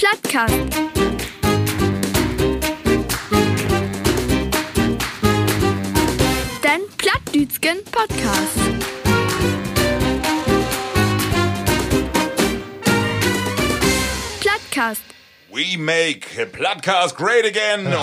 [0.00, 0.54] Plattcast.
[6.64, 8.56] Den Plattdütschen Podcast.
[14.40, 15.02] Plattcast.
[15.52, 17.94] We make Plattcast great again und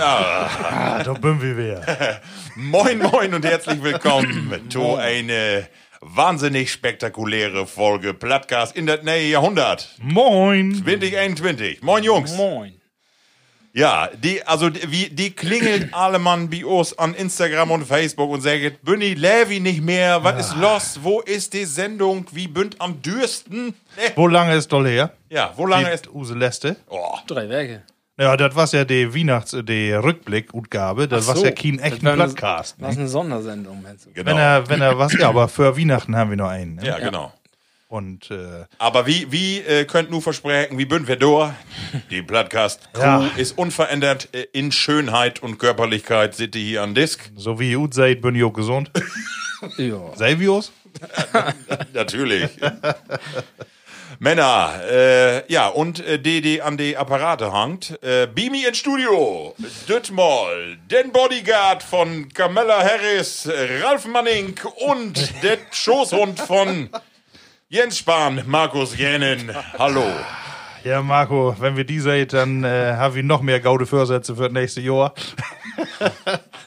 [0.00, 2.20] ah, Ah, da bin wir wieder.
[2.56, 5.68] moin moin und herzlich willkommen zu eine
[6.02, 9.88] wahnsinnig spektakuläre Folge Plattcast in das neue Jahrhundert.
[10.02, 10.74] Moin.
[10.74, 11.82] 2021.
[11.82, 12.36] Moin Jungs.
[12.36, 12.74] Moin.
[13.74, 18.42] Ja, die, also wie, die klingelt alle Mann bei uns an Instagram und Facebook und
[18.42, 23.00] sagt, Bunny, Levi nicht mehr, was ist los, wo ist die Sendung, wie bünd am
[23.00, 23.74] dürsten?
[24.14, 25.12] Wo lange ist doll her?
[25.30, 26.04] Ja, wo lange ist...
[26.04, 26.76] Die Use Leste.
[26.90, 27.82] Oh, Drei Werke.
[28.18, 31.08] Ja, das war ja die Weihnachts-, die Rückblick-Utgabe.
[31.08, 32.76] Das war ja kein echten Das war eine- Podcast.
[32.78, 33.00] Das ist Ne?
[33.02, 34.12] eine Sondersendung, meinst du?
[34.12, 34.30] genau.
[34.30, 36.74] Wenn er, wenn er was, ja, aber für Weihnachten haben wir noch einen.
[36.76, 36.86] Ne?
[36.86, 37.32] ja, genau.
[37.88, 41.54] Und, äh, Aber wie, wie äh, könnt nur versprechen, wie bünd wir da?
[42.10, 43.30] Die Podcast-Crew Ja.
[43.36, 47.30] ist unverändert äh, in Schönheit und Körperlichkeit, seht ihr hier an Disk.
[47.36, 48.90] so wie ihr seid, bin ich auch gesund.
[49.76, 49.94] Ja.
[49.94, 50.72] Uns?
[51.92, 52.50] Natürlich.
[54.22, 57.98] Männer, äh, ja, und äh, die an die Apparate hangt.
[58.04, 59.52] Äh, Beamy ins Studio.
[59.88, 63.50] Düttmal, den Bodyguard von Camilla Harris,
[63.82, 64.54] Ralf Manning
[64.86, 66.88] und der Schoßhund von
[67.68, 69.50] Jens Spahn, Markus Jänen.
[69.76, 70.06] Hallo.
[70.84, 74.44] Ja, Marco, wenn wir die seid, dann äh, haben wir noch mehr gaude Vorsätze für
[74.44, 75.14] das nächste Jahr.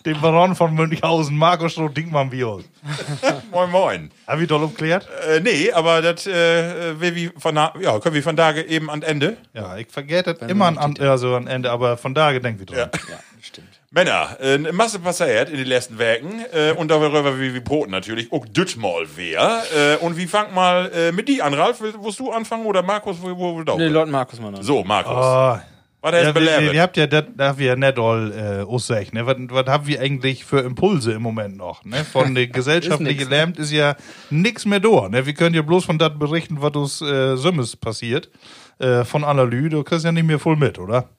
[0.06, 2.66] Den Baron von Münchhausen, Marco Stroh-Dinkmann, wie uns.
[3.52, 4.12] Moin, moin.
[4.28, 5.08] Haben wir doch umklärt?
[5.28, 6.94] Äh, nee, aber das äh,
[7.38, 9.38] von, ja, können wir von da eben an Ende.
[9.54, 12.66] Ja, ich vergesse das immer an, an, also an Ende, aber von da denken wir
[12.66, 12.78] dran.
[12.78, 12.86] Ja.
[13.10, 13.68] Ja, stimmt.
[13.92, 17.92] Männer, äh, eine Masse passiert in den letzten Werken äh, und darüber wie wir broten
[17.92, 19.64] natürlich auch Düttmal wer.
[19.76, 21.80] Äh, und wie fangt mal äh, mit die an, Ralf?
[21.82, 23.18] Will- Willst du anfangen oder Markus?
[23.22, 23.78] Wo, wo, wo?
[23.78, 24.62] Nee, Lord Markus mal noch.
[24.62, 25.14] So, Markus.
[25.16, 25.58] Oh,
[26.06, 26.74] Was ist ja, wir, belebt?
[26.76, 29.26] ihr habt ja, das darf ja nicht all äh, aussagt, ne?
[29.26, 31.84] Was, was haben wir eigentlich für Impulse im Moment noch?
[31.84, 32.06] Ne?
[32.06, 33.96] Von der gesellschaftlichen nix, Lärmt ist ja
[34.30, 35.10] nichts mehr da.
[35.10, 35.26] Ne?
[35.26, 38.30] Wir können ja bloß von das berichten, was uns äh, Sümmes passiert.
[38.78, 41.10] Äh, von Analy, du kriegst ja nicht mehr voll mit, oder?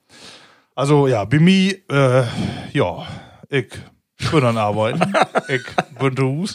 [0.77, 2.23] Also ja, bei mir, äh,
[2.73, 3.09] ja,
[3.49, 3.73] ich
[4.31, 5.13] bin an Arbeiten.
[5.49, 5.65] ich
[5.99, 6.55] bin zu Hus.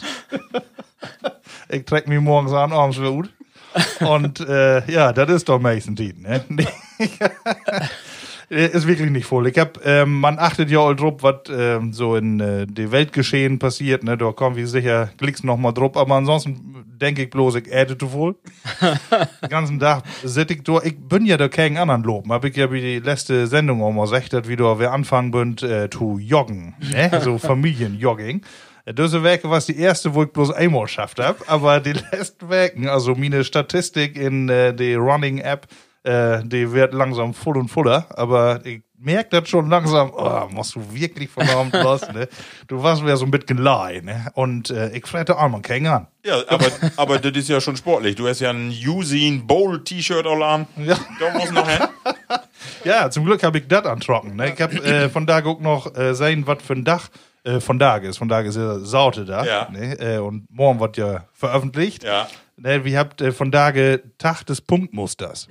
[1.68, 3.28] ich treck mich morgens an, abends wieder gut.
[4.00, 6.42] Und äh, ja, das ist doch meistens die, ne?
[8.50, 9.46] Äh, ist wirklich nicht voll.
[9.46, 13.58] Ich hab, ähm, man achtet ja all drauf, was ähm, so in äh, die Weltgeschehen
[13.58, 14.16] passiert, ne?
[14.16, 17.96] Da kommen wir sicher klicks noch mal drauf, aber ansonsten denke ich bloß, ich äte
[17.98, 18.36] zu voll.
[19.42, 22.56] Den ganzen Tag sitze ich da, ich bin ja da keinen anderen loben, hab ich
[22.56, 26.18] ja wie die letzte Sendung auch mal gesagt, dass wieder wir anfangen bünd äh, zu
[26.18, 27.10] joggen, ne?
[27.22, 27.38] So
[27.82, 28.42] Familienjogging.
[28.84, 32.48] Äh, Das Werke, was die erste, wo ich bloß einmal geschafft hab, aber die letzten
[32.48, 35.66] Werken, also meine Statistik in äh, die Running-App,
[36.04, 40.74] äh, die wird langsam voll und voller, aber ich merk das schon langsam, oh, musst
[40.74, 42.28] du wirklich von Abend los, ne?
[42.68, 44.26] Du warst mir so mit Gelei, ne?
[44.34, 46.06] Und äh, ich frette auch mal keinen an.
[46.24, 48.14] ja, aber, aber das ist ja schon sportlich.
[48.14, 50.66] Du hast ja ein Usain Bowl T-Shirt all an.
[50.76, 50.96] Ja.
[51.18, 51.80] Da muss noch hin.
[52.84, 54.36] Ja, zum Glück habe ich das an trocken.
[54.36, 54.52] Ne?
[54.52, 57.08] Ich habe äh, von da auch noch äh, sehen, was für ein Dach
[57.44, 58.18] äh, von da ist.
[58.18, 59.44] Von da ist ja Saute da.
[59.44, 59.68] Ja.
[59.70, 59.98] Ne?
[59.98, 62.04] Äh, und morgen wird ja veröffentlicht.
[62.04, 62.28] Ja.
[62.62, 63.72] Ne, wir habt äh, von da
[64.18, 65.48] Tag des Punktmusters.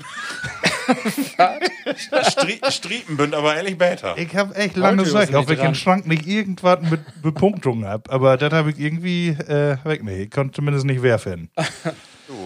[2.29, 4.17] Strie Striepenbünd, aber ehrlich besser.
[4.17, 5.75] Ich habe echt lange ist ob nicht ich im.
[5.75, 8.09] Schrank nicht irgendwas mit Bepunktung hab.
[8.09, 10.03] Aber das habe ich irgendwie äh, weg.
[10.03, 11.19] Nee, ich konnte zumindest nicht wer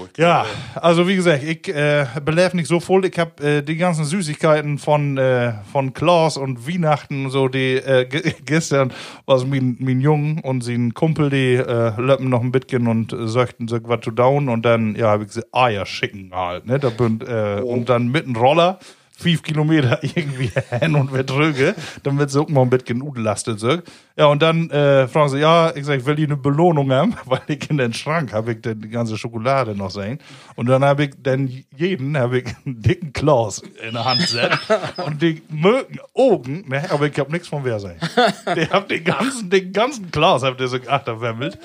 [0.06, 0.22] finden.
[0.22, 0.46] Ja,
[0.76, 3.06] also wie gesagt, ich äh, belef nicht so voll.
[3.06, 7.76] Ich hab äh, die ganzen Süßigkeiten von, äh, von Klaus und Weihnachten und so, die
[7.76, 8.92] äh, ge- gestern
[9.26, 13.28] was mein, mein Jungen und sein Kumpel, die äh, löppen noch ein bisschen und äh,
[13.28, 16.80] sagten so was zu down und dann, ja, habe ich sie Eier schicken halt, ne?
[16.80, 18.80] Da bin, äh, Und dann mit einem Roller
[19.18, 23.60] fünf Kilometer irgendwie hin und wird drüge, dann wird sie auch mal ein bisschen utlastet.
[23.60, 23.80] So.
[24.18, 27.16] Ja, und dann äh, fragen sie, ja, ich sag, ich will die eine Belohnung haben,
[27.26, 30.20] weil ich in den Schrank habe ich dann die ganze Schokolade noch sehen.
[30.56, 34.60] Und dann habe ich dann jeden, habe ich einen dicken Klaus in der Hand gesetzt
[35.06, 37.98] und die mögen Augen, ne, aber ich habe nichts von wer sein.
[38.46, 41.58] Der hat den ganzen, den ganzen Klaus, habt ihr so achterwemmelt.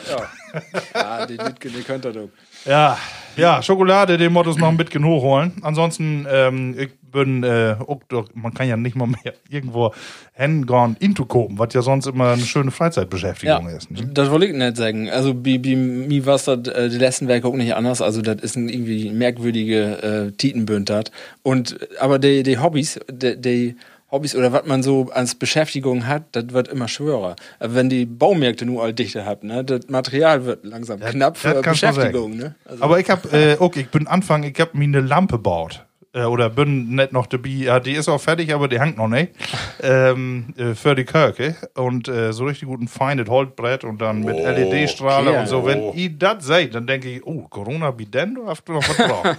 [0.94, 2.28] Ja, die, die, die könnt ihr doch.
[2.64, 2.98] Ja,
[3.36, 5.52] ja, Schokolade, den Mottos noch ein bisschen hochholen.
[5.62, 9.92] Ansonsten, ähm, ich bin, äh, auch doch, man kann ja nicht mal mehr irgendwo
[10.34, 13.90] hingehen, into kopen, was ja sonst immer eine schöne Freizeitbeschäftigung Ja, ist.
[13.90, 14.08] Ne?
[14.12, 15.10] das wollte ich nicht sagen.
[15.10, 18.00] Also, bei, bei mir war es äh, die letzten Werke auch nicht anders.
[18.02, 21.10] Also, das ist ein irgendwie merkwürdige äh, Titenbündert.
[21.42, 23.76] Und, aber die, die Hobbys, die, die
[24.10, 27.36] Hobbys oder was man so als Beschäftigung hat, das wird immer schwerer.
[27.60, 31.62] Wenn die Baumärkte nur all dichter habt, ne, das Material wird langsam knapp das für
[31.62, 32.54] Beschäftigung, ne?
[32.64, 35.84] Also, Aber ich hab, äh, okay, ich bin Anfang, ich hab mir eine Lampe gebaut.
[36.12, 37.48] Äh, oder bin nicht noch dabei.
[37.50, 39.32] Ja, die ist auch fertig, aber die hängt noch nicht.
[39.82, 41.54] ähm, äh, für die Kirche.
[41.74, 45.40] Und äh, so richtig guten feines Holzbrett und dann mit LED-Strahler ja.
[45.40, 45.64] und so.
[45.64, 48.34] Wenn ihr das seht, dann denke ich, oh, Corona wie denn?
[48.34, 49.24] Du hast du noch was drauf.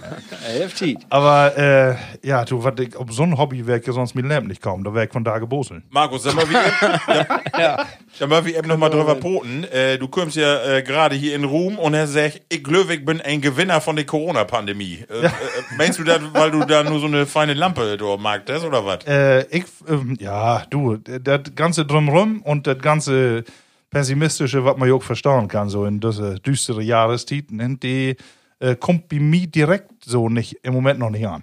[1.10, 1.94] Aber äh,
[2.26, 4.82] ja, du, wat ich, ob so ein Hobby wäre, ich sonst mit Lamp nicht kaum.
[4.82, 5.82] Da wäre ich von da geboseln.
[5.90, 7.00] Markus, sag mal, wie eben,
[7.58, 7.86] ja,
[8.18, 8.26] ja.
[8.26, 9.64] mal, wie eben noch mal drüber poten.
[9.64, 13.04] Äh, du kommst ja äh, gerade hier in Ruhm und er sagt, ich glaube, ich
[13.04, 15.04] bin ein Gewinner von der Corona-Pandemie.
[15.10, 15.30] Äh, äh,
[15.76, 19.06] meinst du das, weil du da nur so eine feine Lampe da magst, oder was?
[19.06, 23.44] Äh, ich, ähm, ja, du, das ganze Drumrum und das ganze
[23.90, 28.16] Pessimistische, was man ja auch verstauen kann, so in diese düstere Jahrestiten, die
[28.58, 31.42] äh, kommt bei mir direkt so nicht, im Moment noch nicht an.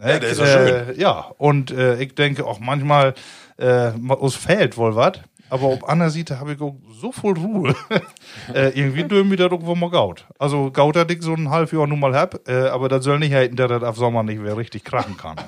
[0.00, 3.14] Ja, der ist doch äh, Ja, und äh, ich denke auch manchmal,
[3.56, 5.20] äh, uns fehlt wohl was.
[5.52, 7.74] Aber auf anderer Seite habe ich so viel Ruhe.
[8.54, 10.24] äh, irgendwie dürfen wir das irgendwo mal gaut.
[10.38, 13.18] Also gaut, dass ich so ein halbes Jahr nun mal hab, äh, aber das soll
[13.18, 15.36] nicht heißen, dass das auf Sommer nicht mehr richtig krachen kann.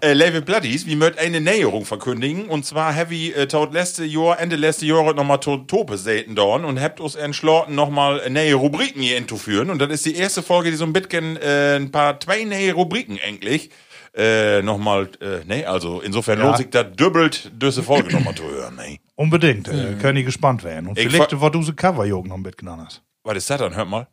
[0.00, 2.46] Äh, Level Bloodies, wir möchten eine Näherung verkündigen.
[2.46, 6.64] Und zwar ich äh, tot letzte Jahr, Ende letzte Jahr nochmal tot Tope selten dorn
[6.64, 9.70] und habt uns entschlossen, nochmal neue Rubriken hier einzuführen.
[9.70, 12.72] Und das ist die erste Folge, die so ein bisschen äh, ein paar, zwei neue
[12.72, 13.70] Rubriken eigentlich.
[14.14, 16.44] Äh, nochmal, äh, nee, also insofern Ja.
[16.46, 19.00] lohnt sich das doppelt, diese Folge nochmal zu hören, nee.
[19.14, 20.88] Unbedingt, äh, können die gespannt werden.
[20.88, 23.02] Und Ich vielleicht war du so Coverjoggen noch mitgenommen hast.
[23.24, 23.74] Was ist das dann?
[23.76, 24.06] Hört mal.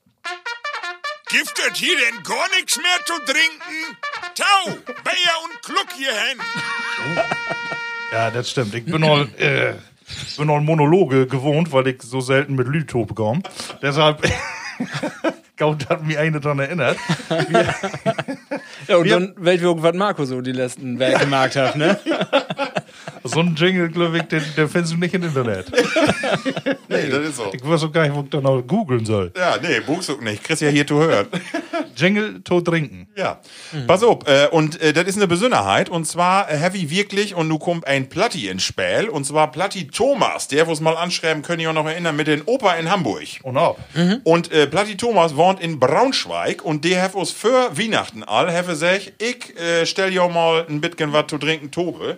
[1.30, 3.98] Gibt es hier denn gar nichts mehr zu trinken?
[4.36, 4.72] Tau,
[5.04, 6.40] Bayer und Kluck hierhin.
[8.12, 8.74] Ja, das stimmt.
[8.74, 9.74] Ich bin all, äh,
[10.38, 13.42] bin all Monologe gewohnt, weil ich so selten mit Lüto bekomme.
[13.82, 14.22] Deshalb,
[15.57, 16.98] Gaut hat mich eine dran erinnert.
[18.88, 21.98] Ja, und dann welch wir was Marco so die letzten Werke gemacht hat, ne?
[23.27, 25.72] So ein Jingle, glaube ich, den, den findest du nicht im Internet.
[26.88, 27.51] Nee, das ist so.
[27.51, 29.31] Ich weiß auch gar nicht, wo ich da noch googeln soll.
[29.36, 30.44] Ja, nee, buchst du nicht.
[30.44, 31.27] Kriegst ja hier zu hören.
[31.95, 33.07] Jingle, tot trinken.
[33.16, 33.42] Ja.
[33.88, 35.89] Pass auf, äh, und äh, das ist eine Besonderheit.
[35.89, 39.10] Und zwar äh, Heavy wirklich, und nu kommt ein Platti ins Spiel.
[39.12, 40.48] Und zwar Platti Thomas.
[40.48, 43.25] Der, wo es mal anschreiben, können ihr auch noch erinnern, mit den Opa in Hamburg.
[43.44, 43.77] Und ab.
[44.24, 48.69] Und äh, Platti Thomas wohnt in Braunschweig und der hat uns für Weihnachten all, have
[48.69, 52.18] gesagt, ich äh, stell ja mal ein bisschen was zu trinken, Tobe.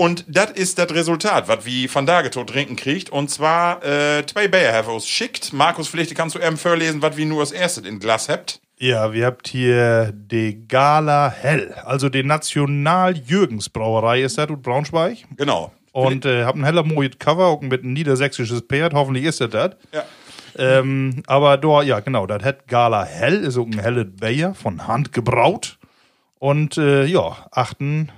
[0.00, 3.10] Und das ist das Resultat, was wie Van Dage zu trinken kriegt.
[3.10, 5.52] Und zwar äh, zwei Bayer have uns schickt.
[5.52, 8.60] Markus, vielleicht kannst du eben vorlesen, was wir nur als erstes in Glas habt.
[8.78, 15.24] Ja, wir habt hier die Gala Hell, also die National-Jürgens-Brauerei ist das, und Braunschweig.
[15.36, 15.72] Genau.
[15.90, 19.50] Und äh, hab ein heller mooies Cover, auch mit ein niedersächsisches Pferd, hoffentlich ist das
[19.50, 19.70] das.
[19.92, 20.04] Ja.
[20.56, 24.86] Ähm, aber da, ja, genau, das hat Gala Hell, ist auch ein helles Bier von
[24.86, 25.76] Hand gebraut.
[26.38, 28.12] Und äh, ja, achten,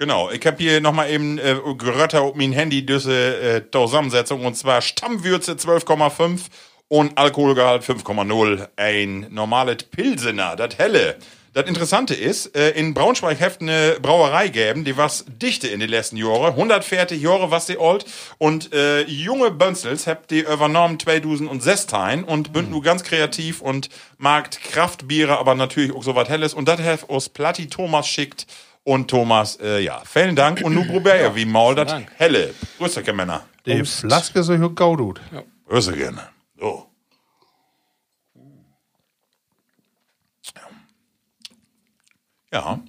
[0.00, 4.56] Genau, ich habe hier nochmal eben äh, gerötter auf mein Handy diese äh, Zusammensetzung und
[4.56, 6.42] zwar Stammwürze 12,5
[6.86, 8.68] und Alkoholgehalt 5,0.
[8.76, 11.16] Ein normales Pilsener, das helle.
[11.52, 15.90] Das Interessante ist, äh, in Braunschweig heft eine Brauerei geben, die was dichte in den
[15.90, 16.52] letzten Jahren.
[16.52, 18.04] 140 Jahre was die alt.
[18.38, 24.62] Und äh, junge Bönzels habt die übernommen 2016 und bünd nu ganz kreativ und markt
[24.62, 26.54] Kraftbiere, aber natürlich auch so was Helles.
[26.54, 28.46] Und das heft uns Platti Thomas schickt.
[28.88, 30.62] Und Thomas, äh, ja, vielen Dank.
[30.62, 32.10] Und nu probier ja, wie mal das Dank.
[32.16, 32.54] helle.
[32.78, 33.44] Grüße, Männer.
[33.66, 35.20] die Flaske ist auch gaudut.
[35.68, 36.22] Grüße gerne.
[36.58, 36.86] So.
[42.50, 42.80] Ja.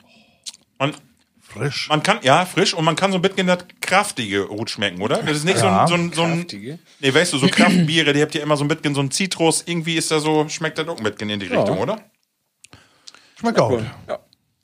[0.78, 0.96] Man,
[1.42, 1.89] Frisch.
[1.89, 5.22] man kann, ja, frisch und man kann so ein bisschen das kraftige Rot schmecken, oder?
[5.22, 5.86] Das ist nicht Ja.
[5.86, 6.79] so ein, so ein, so ein Kraftige?
[7.01, 9.63] nee, weißt du, so Kraftbiere, die habt ihr immer so ein bisschen so ein Zitrus,
[9.65, 12.00] irgendwie ist da so, schmeckt das auch ein bisschen in die Richtung, oder?
[13.38, 13.84] Schmeckt gut.
[14.08, 14.20] Ja.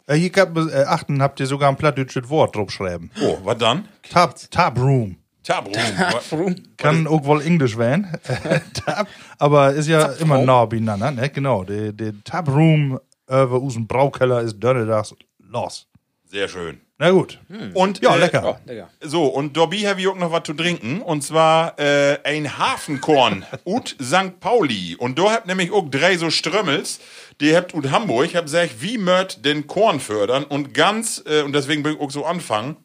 [0.07, 3.11] Äh, hier gab, äh, achten habt ihr sogar ein plattdeutsches Wort drauf schreiben.
[3.21, 3.87] Oh, was dann?
[4.09, 5.17] Tab, Tab Room.
[5.45, 6.55] Tabrum.
[6.77, 8.07] Kann auch wohl Englisch werden.
[8.73, 9.07] Tab,
[9.37, 11.29] aber ist ja immer nah beieinander, ne?
[11.29, 11.63] Genau.
[11.63, 15.87] Der Tab Room über unseren Braukeller ist Donnerstags los.
[16.25, 16.81] Sehr schön.
[16.97, 17.39] Na gut.
[17.73, 18.61] Und, Ja, äh, lecker.
[18.67, 18.89] Digga.
[19.01, 21.01] So, und Dobby habe ich auch noch was zu trinken.
[21.01, 24.39] Und zwar äh, ein Hafenkorn ut St.
[24.39, 24.95] Pauli.
[24.97, 27.01] Und da habt nämlich auch drei so Strömmels.
[27.41, 28.33] Die habt ut Hamburg.
[28.35, 30.45] Hab gesagt, wie mört den Korn fördern?
[30.45, 32.77] Und ganz, äh, und deswegen bin ich auch so anfangen,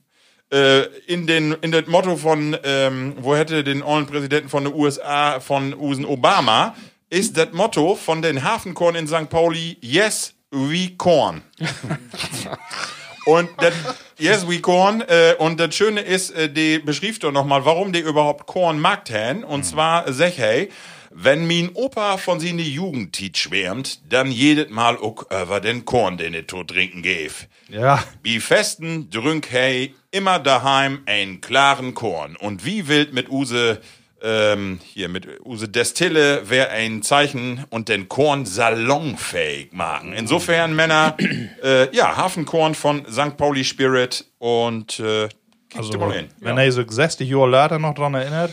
[0.52, 4.75] äh, in den in das Motto von, ähm, wo hätte den ollen Präsidenten von den
[4.75, 6.75] USA, von Usen Obama,
[7.11, 9.31] ist das Motto von den Hafenkorn in St.
[9.31, 11.43] Pauli, yes, we corn.
[13.30, 13.75] Und das,
[14.18, 15.02] yes, we corn.
[15.02, 19.10] Äh, und das Schöne ist, äh, die beschrieb doch nochmal, warum die überhaupt Korn mag
[19.10, 19.44] haben.
[19.44, 20.68] Und zwar, sag hey,
[21.12, 26.34] wenn min Opa von seine Jugendtit schwärmt, dann jedes Mal auch über den Korn, den
[26.34, 27.49] er to trinken gäf.
[27.68, 28.04] Ja.
[28.22, 32.37] Wie festen drünk hey immer daheim einen klaren Korn.
[32.37, 33.80] Und wie wild mit Use
[34.22, 40.12] ähm, hier mit Use Destille wäre ein Zeichen und den Korn salonfähig machen.
[40.12, 41.16] Insofern, Männer,
[41.62, 43.36] äh, ja, Hafenkorn von St.
[43.36, 45.28] Pauli Spirit und äh,
[45.76, 46.28] Also, mal hin.
[46.40, 48.52] wenn er so 60 Jahre later noch dran erinnert,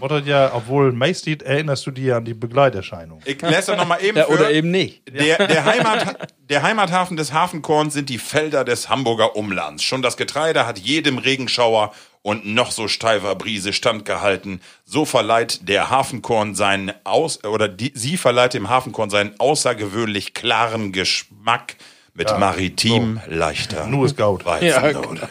[0.00, 3.20] oder ja, obwohl meistens erinnerst du dir an die Begleiterscheinung.
[3.24, 4.32] Ich lese das nochmal eben Ja, für.
[4.32, 5.02] oder eben nicht.
[5.08, 9.82] Der, der, Heimat, der Heimathafen des Hafenkorns sind die Felder des Hamburger Umlands.
[9.82, 14.60] Schon das Getreide hat jedem Regenschauer und noch so steifer Brise standgehalten.
[14.84, 20.92] So verleiht der Hafenkorn seinen aus oder die, sie verleiht dem Hafenkorn seinen außergewöhnlich klaren
[20.92, 21.76] Geschmack
[22.14, 24.44] mit maritim leichter Nur ist Gaut.
[24.44, 25.28] Weizennote.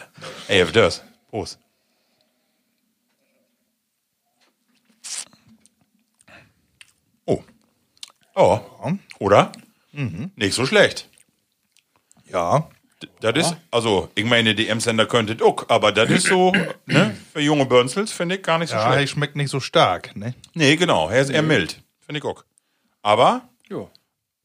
[0.48, 1.02] Ey, auf das.
[1.30, 1.58] Prost.
[7.26, 7.42] Oh.
[8.34, 8.58] Oh.
[9.18, 9.52] Oder?
[9.92, 11.08] Nicht so schlecht.
[12.30, 12.68] Ja.
[13.20, 16.52] Das ist, also, ich meine, die M-Sender könntet auch, aber das ist so,
[16.86, 19.12] ne, für junge Börnsels finde ich gar nicht so Ja, er schlecht.
[19.12, 20.34] schmeckt nicht so stark, ne?
[20.54, 21.82] Nee, genau, er ist eher mild.
[22.00, 22.44] Finde ich auch.
[23.02, 23.90] Aber Jo.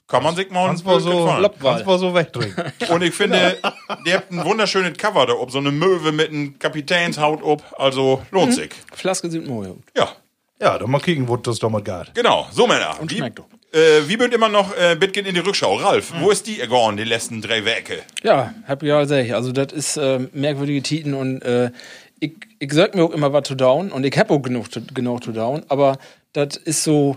[0.07, 1.25] kann man sich mal Kannst so,
[1.61, 2.73] kannst so wegtrinken.
[2.89, 3.57] Und ich finde,
[4.05, 8.21] der hat ein wunderschönes Cover da ob, so eine Möwe mit einem Kapitänshaut ob, also
[8.31, 8.71] lohnt sich.
[8.93, 9.73] Flaske sind mooi.
[9.95, 10.09] Ja,
[10.61, 12.13] ja, dann mal kicken, wo das damals geht.
[12.13, 12.47] genau.
[12.51, 12.99] So, Männer.
[12.99, 13.45] Und schmeckt doch.
[13.71, 15.75] Äh, wie bünd immer noch äh, Bitgen in die Rückschau?
[15.75, 17.99] Ralf, wo ist die gegangen, die letzten drei Werke?
[18.23, 21.71] Ja, hab ja sag Also, das ist äh, merkwürdige Titen und äh,
[22.19, 24.81] ich, ich sag mir auch immer was zu down und ich hab auch genug, zu-
[24.93, 25.97] genug zu down, aber
[26.33, 27.15] das ist so,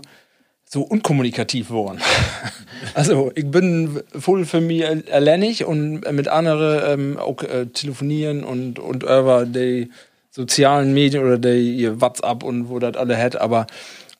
[0.65, 1.99] so unkommunikativ geworden.
[2.93, 8.79] also, ich bin voll für mich alleinig und mit anderen ähm, auch äh, telefonieren und,
[8.79, 9.89] und über die
[10.31, 13.67] sozialen Medien oder die ihr WhatsApp und wo das alle hat, aber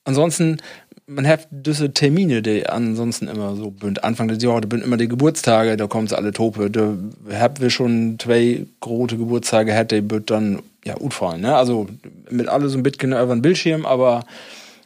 [0.04, 0.58] ansonsten
[1.08, 4.04] man hat diese Termine, die ansonsten immer so bünd.
[4.04, 6.70] Anfang des Jahres, da sind immer die Geburtstage, da kommen sie alle Tope.
[6.70, 6.96] Da
[7.32, 11.42] haben wir schon zwei große Geburtstage gehabt, die wird dann ja gut fallen.
[11.42, 11.56] Ne?
[11.56, 11.88] Also
[12.30, 14.26] mit alle so ein bisschen über den Bildschirm, aber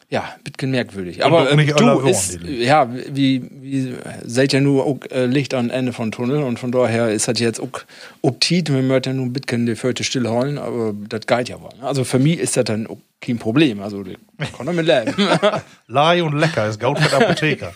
[0.09, 1.25] ja, ein bisschen merkwürdig.
[1.25, 3.93] Aber ähm, du ist, ja, wie, wie
[4.25, 7.39] seid ja nur auch, äh, Licht am Ende von Tunnel und von daher ist das
[7.39, 7.81] jetzt auch
[8.21, 11.71] optit, wir möchten ja nur ein bisschen die Föte stillholen, aber das geht ja wohl.
[11.77, 11.85] ne?
[11.85, 13.81] Also für mich ist das dann auch kein Problem.
[13.81, 14.17] Also, ich
[14.53, 15.15] kann damit leben.
[15.87, 17.73] Lai und lecker ist Gaut mit Apotheker.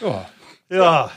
[0.00, 0.30] ja.
[0.70, 1.10] ja,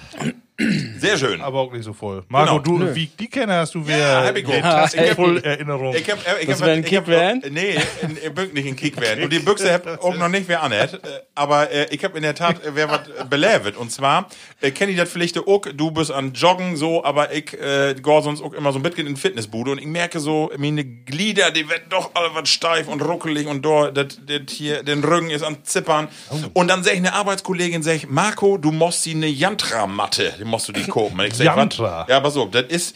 [0.98, 1.42] Sehr schön.
[1.42, 2.24] aber auch nicht so voll.
[2.30, 2.80] Marco, Genau.
[2.86, 5.38] du, wie ich die kenne, hast du Ja, wer hab ich Ja, hast ich voll
[5.40, 5.96] Erinnerung.
[5.96, 7.42] Ich hab, ich Das hab, ein ich Kick hab, werden?
[7.52, 9.24] Nee, in, in, Bück nicht ein Kick werden.
[9.24, 10.94] Und die Büchse hab auch noch nicht wer anhat.
[10.96, 10.98] Äh,
[11.36, 13.78] Aber äh, ich hab in der Tat äh, wer was belevet.
[13.78, 14.28] Und zwar,
[14.62, 18.22] äh, kenn ich das vielleicht auch, du bist an Joggen so, aber ich äh, geh
[18.22, 21.68] sonst auch immer so ein bisschen in Fitnessbude und ich merke so, meine Glieder, die
[21.70, 25.44] werden doch alle was steif und ruckelig und da, das das hier, den Rücken ist
[25.44, 26.08] an Zippern.
[26.54, 30.44] Und dann sag ich eine Arbeitskollegin, sag ich, Marco, du musst sie eine Yantra-Matte, die
[30.52, 31.20] musst du die kaufen.
[31.20, 31.56] Und Ich sag, was?
[31.56, 32.06] Yantra?
[32.08, 32.96] Ja, pass auf, das ist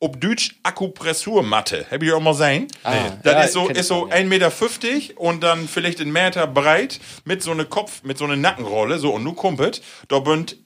[0.00, 1.86] ob Deutsch Akupressurmatte.
[1.90, 2.68] Hab ich auch mal sein.
[2.82, 4.16] Ah, das ja, ist so, ist so schon, ja.
[4.16, 8.36] 1,50 Meter und dann vielleicht einen Meter breit mit so einer Kopf, mit so einer
[8.36, 8.98] Nackenrolle.
[8.98, 10.56] So, und nu kumpelt, da bünd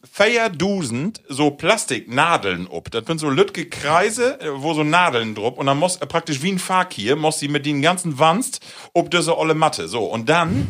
[0.56, 2.92] Dusend so Plastiknadeln ob.
[2.92, 5.58] Das sind so lütge Kreise, äh, wo so Nadeln drupp.
[5.58, 8.60] Und dann muss äh, praktisch wie ein Fakir, muss sie mit den ganzen Wanst
[8.92, 9.88] ob diese olle Matte.
[9.88, 10.68] So, und dann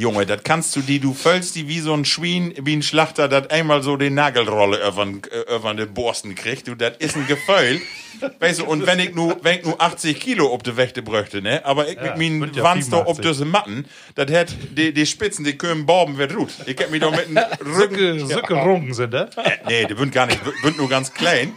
[0.00, 3.28] Junge, das kannst du die, du füllst die wie so ein Schwein, wie ein Schlachter,
[3.28, 6.68] das einmal so die Nagelrolle über äh, die Borsten kriegt.
[6.68, 7.82] Du, das ist ein Gefühl.
[8.40, 11.42] weißt du, und wenn ich nur, wenn ich nur 80 Kilo ob die Wächte bräuchte,
[11.42, 11.62] ne?
[11.66, 13.30] Aber ich mit meinen ja Wanst da ob 85.
[13.30, 16.48] diese Matten, das hat die, die Spitzen, die können Borben wird gut.
[16.64, 17.36] Ich hab mich doch mit dem
[17.76, 18.26] Rücken.
[18.26, 19.28] Sücke, Rungen sind, ne?
[19.68, 21.52] Nee, die sind gar nicht, sind nur ganz klein.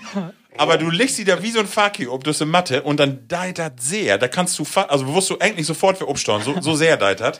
[0.57, 3.57] Aber du legst sie da wie so ein Faki ob das Matte und dann deit
[3.57, 4.17] das sehr.
[4.17, 7.39] Da kannst du, also wirst du eigentlich sofort für abstauen, so, so sehr deit das.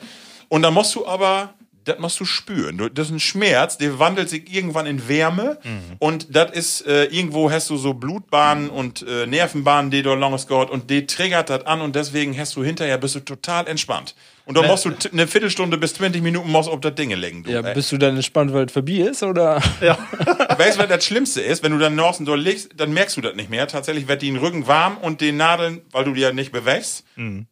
[0.54, 2.78] Und dann musst du aber, das musst du spüren.
[2.94, 5.58] Das ist ein Schmerz, der wandelt sich irgendwann in Wärme.
[5.98, 10.46] Und das ist, äh, irgendwo hast du so Blutbahnen und äh, Nervenbahnen, die du langes
[10.46, 14.14] gehört und die triggert das an und deswegen hast du hinterher, bist du total entspannt.
[14.46, 17.44] Und dann musst du t- eine Viertelstunde bis 20 Minuten musst auf das Ding legen.
[17.44, 17.74] Du, Ja, ey.
[17.74, 19.56] bist du dann entspannt, weil es vorbei ist, oder?
[19.80, 21.64] Weißt du, was das Schlimmste ist?
[21.64, 23.68] Wenn du dann Norsen dort legst, dann merkst du das nicht mehr.
[23.70, 27.06] Tatsächlich wird die den Rücken warm und die Nadeln, weil du die ja nicht bewegst,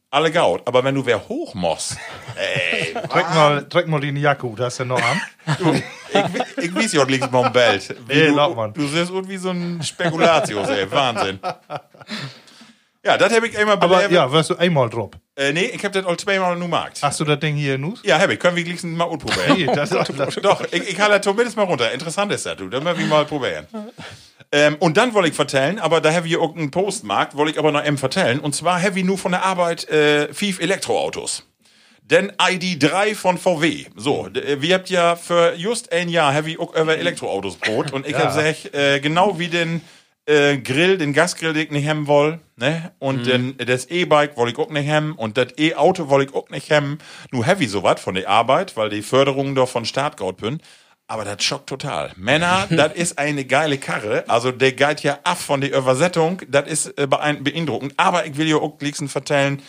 [0.09, 0.67] alle gaut.
[0.67, 1.95] Aber wenn du wer hoch musst,
[2.35, 5.21] ey, Trink mal, trink mal die Jacke, da ist ja noch an.
[5.59, 7.95] du, ich, ich weiß ja links mal Belt.
[8.05, 11.39] Wie Nee, du, du siehst irgendwie so ein Spekulatius, ey, Wahnsinn.
[13.03, 14.11] Ja, das habe ich einmal Aber belebt.
[14.11, 15.09] ja, wirst du einmal drauf.
[15.35, 17.01] Äh, nee, ich habe das auch zweimal nur markt.
[17.01, 18.01] Hast du das Ding hier in Nuss?
[18.03, 18.39] Ja, habe ich.
[18.39, 19.55] Können wir gleich mal ausprobieren.
[19.57, 21.91] Nee, das, das, Doch, ich, ich halte das zumindest mal runter.
[21.91, 22.69] Interessant ist das, du.
[22.69, 23.65] Das müssen wir mal probieren.
[24.51, 27.57] Ähm, und dann wollte ich vertellen, aber da habe ich auch einen Postmarkt, wollte ich
[27.59, 28.39] aber noch eben vertellen.
[28.39, 31.47] Und zwar habe ich nur von der Arbeit äh, fünf Elektroautos.
[32.03, 33.85] Denn ID3 von VW.
[33.95, 37.93] So, wir habt ja für just ein Jahr habe ich auch über Elektroautos brot.
[37.93, 38.19] Und ich Ja.
[38.19, 39.81] habe gesagt, äh, genau wie den
[40.25, 42.91] äh, Grill, den Gasgrill, den ich nicht haben will, ne?
[42.99, 46.49] Und den, das E-Bike wollte ich auch nicht haben und das E-Auto wollte ich auch
[46.49, 46.99] nicht haben.
[47.31, 50.61] Nur heavy sowas von der Arbeit, weil die Förderungen doch von Staat gaut bin.
[51.07, 52.11] Aber das schockt total.
[52.15, 54.23] Männer, das ist eine geile Karre.
[54.29, 56.41] Also der geht ja ab von der Übersetzung.
[56.47, 57.93] Das ist äh, beein- beeindruckend.
[57.97, 59.61] Aber ich will dir auch Gleason vertellen,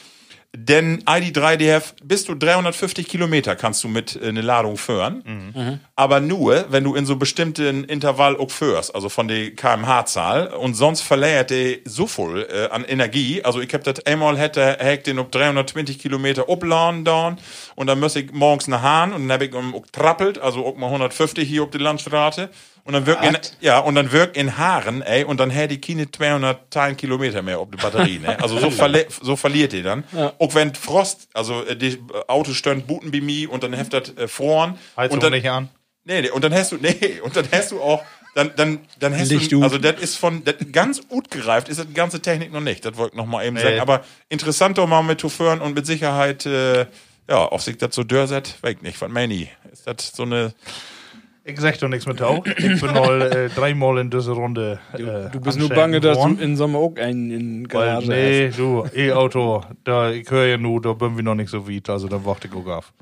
[0.55, 5.23] denn ID3 DF bis zu 350 Kilometer kannst du mit äh, eine Ladung fahren.
[5.97, 10.49] Aber nur, wenn du in so bestimmten Intervall auch fährst, also von der kmh-Zahl.
[10.49, 13.43] Und sonst verleiert der so viel äh, an Energie.
[13.43, 17.39] Also ich hab das einmal hätte, hätte den auf 320 Kilometer uppladen dann.
[17.75, 20.77] Und dann muss ich morgens nach Hahn und dann hab ich um, trappelt, also auch
[20.77, 22.51] mal 150 hier auf die Landstraße.
[22.85, 25.81] Und dann wirkt in, ja, und dann wirkt in Haaren, ey, und dann hätte die
[25.81, 28.41] keine 200 Kilometer mehr auf die Batterie, ne?
[28.43, 30.03] Also so, verle so verliert die dann.
[30.39, 34.27] Auch wenn Frost, also äh, die Auto stönt booten bei mir und dann heftet äh,
[34.27, 34.79] Froren.
[34.97, 35.69] Heizung und dann, nicht an.
[36.05, 38.03] Nee, nee, und dann hast du, nee, und dann hast du auch,
[38.35, 41.87] dann, dann, dann hast Licht du, also das ist von, das ganz gut gereift ist
[41.87, 43.63] die ganze Technik noch nicht, das wollte ich noch mal eben Nee.
[43.63, 46.87] sagen, aber interessant doch mal mit Chauffeuren und mit Sicherheit, äh,
[47.29, 49.49] ja, ob sich das so dörset, weg nicht, von Manny.
[49.71, 50.55] Ist das so eine,
[51.45, 52.45] Ich sag doch nichts mit Tau.
[52.47, 54.79] Ich bin mal äh, dreimal in dieser Runde.
[54.93, 56.39] Äh, Du bist nur bange, dass du geworden.
[56.41, 60.81] in Sommer auch einen in Weil, Garage nee, du, E-Auto, da, ich höre ja nur,
[60.81, 62.93] da bin wir noch nicht so weit, also da warte ich auch auf.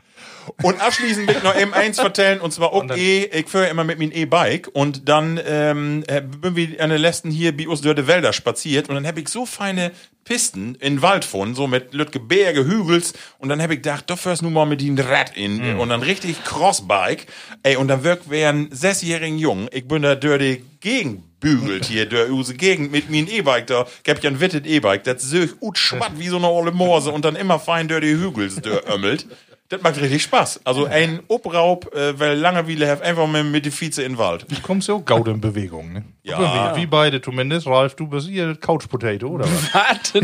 [0.62, 3.84] Und abschließend will ich noch eben eins vertellen, und zwar dann- E, ich fahre immer
[3.84, 7.80] mit meinem E-Bike und dann ähm, äh, bin wir an der letzten hier bei uns
[7.80, 9.92] durch die Wälder spaziert und dann habe ich so feine
[10.24, 14.04] Pisten in den Wald gefunden, so mit Lütge Berge, Hügels und dann habe ich gedacht,
[14.08, 17.26] da fährst du mal mit dem Rad in und dann richtig Crossbike,
[17.62, 21.86] ey, und dann wirkt wie ein sechsjährigen Jungen, ich bin da durch die Gegend bügelt
[21.86, 23.86] hier durch unsere Gegend mit meinem E-Bike da.
[24.04, 27.10] Ich hab ja ein wittet E-Bike, das söch ut schwatt wie so eine olle Morse
[27.10, 28.60] und dann immer fein durch die Hügels
[28.92, 29.26] ömmelt.
[29.70, 30.62] Das macht richtig Spaß.
[30.64, 34.44] Also ein Obraub, äh, weil Langeweile hat einfach mit, mit die Vize in den Wald.
[34.48, 36.04] Du kommst ja auch gaut in Bewegung, ne?
[36.24, 36.74] Ja.
[36.74, 37.68] Wie, wie beide zumindest.
[37.68, 39.72] Ralf, du bist hier Couch Potato, oder was?
[40.12, 40.22] Warte,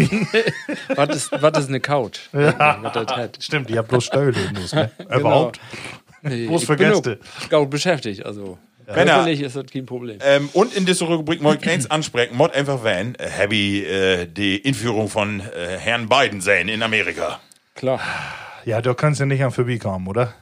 [0.97, 2.19] was, ist, was ist eine Couch?
[2.33, 2.83] Ja.
[2.83, 3.39] Hat.
[3.41, 4.91] Stimmt, ihr habt bloß Stöhle in das, ne?
[5.17, 5.61] Überhaupt.
[6.23, 7.21] Nee, Bloß ich für bin Gäste.
[7.49, 8.59] Gut beschäftigt, also.
[8.87, 10.19] Körperlich ist das kein Problem.
[10.23, 14.27] Ähm, und in dieser Rubrik muss ich eins ansprechen, mod einfach wenn, äh, Happy äh,
[14.27, 17.39] die Inführung von äh, Herrn Biden sehen in Amerika.
[17.75, 18.01] Klar.
[18.67, 20.35] Ja, da kannst du nicht an vorbeikommen, oder?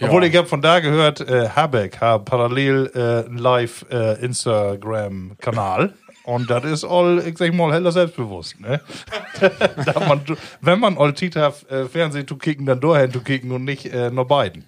[0.00, 5.94] Obwohl ich habe von da gehört, äh, Habeck hat parallel äh, einen live äh, Instagram-Kanal.
[6.30, 8.80] Und das ist all, ich sag mal, heller selbstbewusst, ne?
[10.08, 10.20] man,
[10.60, 14.12] wenn man all hat, äh, Fernsehen zu kicken, dann dahin zu kicken und nicht äh,
[14.12, 14.64] nur beiden.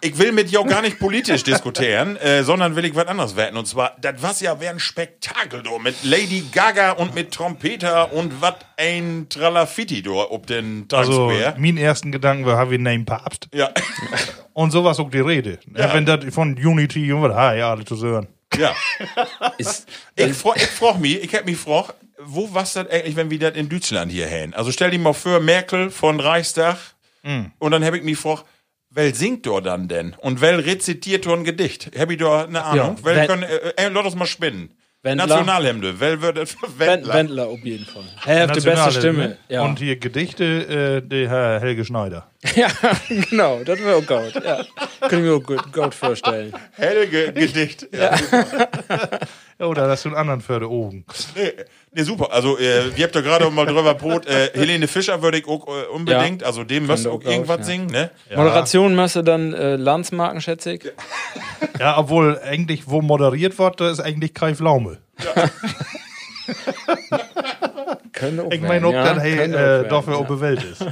[0.00, 3.56] Ich will mit Jo gar nicht politisch diskutieren, äh, sondern will ich was anderes wetten.
[3.56, 8.12] Und zwar, das was ja wär ein Spektakel do mit Lady Gaga und mit Trompeter
[8.12, 11.54] und was ein Tralafitti do ob den Times Also, Square.
[11.58, 13.48] mein ersten Gedanken war, habe ich einen Papst.
[13.54, 13.70] Ja,
[14.52, 15.60] Und sowas auch die Rede.
[15.76, 15.94] Ja.
[15.94, 18.26] Wenn das von Unity und was, ha, ja, alle zu hören.
[18.58, 18.74] Ja.
[19.58, 23.38] Ist, Ich, ich frag mich, ich hab mich gefragt, wo was das eigentlich, wenn wir
[23.38, 24.54] das in Deutschland hier hätten?
[24.54, 26.76] Also stell dir mal vor, Merkel von Reichstag
[27.58, 28.44] und dann hab ich mich gefragt,
[28.90, 30.14] wer singt dort dann denn?
[30.18, 31.90] Und wer rezitiert dort ein Gedicht?
[31.98, 32.96] Hab ich da eine Ahnung?
[33.02, 34.70] wer Wen- können, äh, äh, lass uns mal spinnen.
[35.02, 35.26] Wendler.
[35.26, 36.54] Nationalhymne, wer wird das?
[36.62, 37.14] Wend- Wendler.
[37.14, 38.04] Wendler auf jeden Fall.
[38.26, 39.36] Er hat die beste Stimme.
[39.48, 39.62] Ja.
[39.62, 40.44] Und hier Gedichte,
[41.02, 42.30] äh, der Herr Helge Schneider.
[42.56, 42.68] ja,
[43.08, 44.34] genau, das wäre auch gut.
[44.44, 44.64] Ja.
[45.00, 46.52] Kann ich mir auch gut, gut vorstellen.
[46.72, 47.88] Helge Gedicht.
[47.92, 48.14] Ja.
[49.58, 51.04] Ja, oder hast du einen anderen für die Augen.
[51.36, 51.52] Nee,
[51.92, 52.32] nee, super.
[52.32, 54.26] Also, äh, wir habt da gerade mal drüber Brot.
[54.26, 56.48] Äh, Helene Fischer würde ich auch äh, unbedingt, Ja.
[56.48, 57.64] also dem müsste Kann auch irgendwas ja.
[57.64, 58.10] singen, ne?
[58.34, 60.92] Moderation müsste dann äh, Landsmarken, schätze ich.
[61.78, 64.98] Ja, obwohl eigentlich, wo moderiert wird, da ist eigentlich Kai Pflaume.
[68.24, 70.18] Könnte auch Ich meine auch, dass hey, äh, werden, dafür ja.
[70.18, 70.84] auch bewählt ist.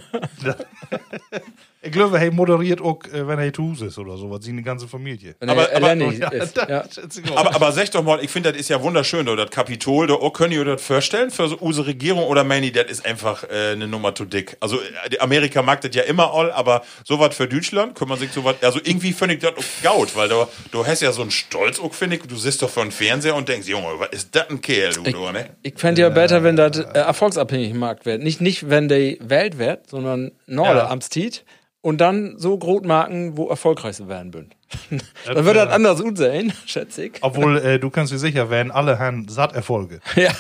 [1.85, 4.53] Ich glaube, hey moderiert auch, äh, wenn er zu Hause ist oder so, was sie
[4.53, 5.35] eine ganze Familie.
[5.41, 6.57] Wenn Aber- er aber- Eleni Ja, ist.
[6.57, 6.85] Ja.
[6.87, 7.37] ich.
[7.37, 10.17] Aber, aber sag doch mal, ich finde, das ist ja wunderschön, da, das Kapitol, da
[10.33, 13.89] könnt ihr das vorstellen für so unsere Regierung oder Manny, das ist einfach äh, eine
[13.89, 14.57] Nummer zu dick.
[14.61, 14.79] Also
[15.11, 18.55] die Amerika mag das ja immer all, aber sowas für Deutschland, kann man sich sowas,
[18.63, 21.81] also irgendwie finde ich das auch gaut, weil du, du hast ja so einen Stolz
[21.81, 24.49] auch, finde ich, du sitzt doch vor dem Fernseher und denkst, Junge, was ist das
[24.51, 25.51] ein Kerl, du, du ne?
[25.63, 28.23] Ich fände ja besser, wenn das äh, erfolgsabhängig im Markt wird.
[28.23, 30.89] Nicht, nicht, wenn der Welt wird, sondern Norde Ja.
[30.89, 31.45] amtstit
[31.83, 34.51] und dann so Grotmarken, wo erfolgreich sie werden würden.
[35.27, 37.13] dann wird das anders gut sein, schätze ich.
[37.21, 40.01] Obwohl, äh, du kannst dir sicher werden, alle haben satt Erfolge.
[40.17, 40.31] Ja.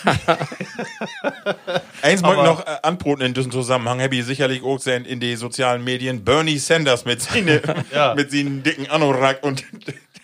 [2.02, 5.36] Eins Aber- noch äh, anbroten in diesem Zusammenhang, habe ich sicherlich auch gesehen in den
[5.36, 7.60] sozialen Medien, Bernie Sanders mit seinen,
[7.92, 8.14] Ja.
[8.14, 9.64] mit seinen dicken Anorak und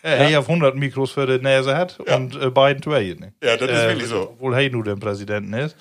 [0.02, 0.11] Ja.
[0.11, 3.16] Hey, auf 100 Mikros für die Nase hat und äh, Biden zwei.
[3.18, 3.33] Ne?
[3.42, 4.31] Ja, das ist wirklich so.
[4.31, 5.76] Obwohl hey nur der Präsidenten ist.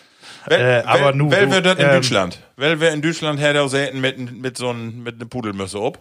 [0.48, 2.40] Wel, Äh, aber wel, nu- wel du, wird das in ähm, Deutschland?
[2.56, 6.00] Wel wer in Deutschland hätte auch selten mit, mit so ein, mit einer Pudelmüsse ob?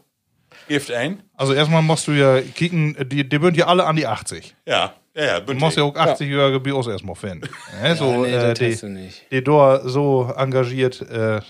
[0.68, 1.22] Gift ein?
[1.34, 4.54] Also erstmal musst du ja kicken, die, die sind ja alle an die 80.
[4.66, 7.48] Ja, Ja, ja, Du musst ja auch 80-jährige Bios erstmal finden.
[7.82, 9.26] Ja, so, nee, äh, das die, du nicht.
[9.30, 11.40] die dort so engagiert äh,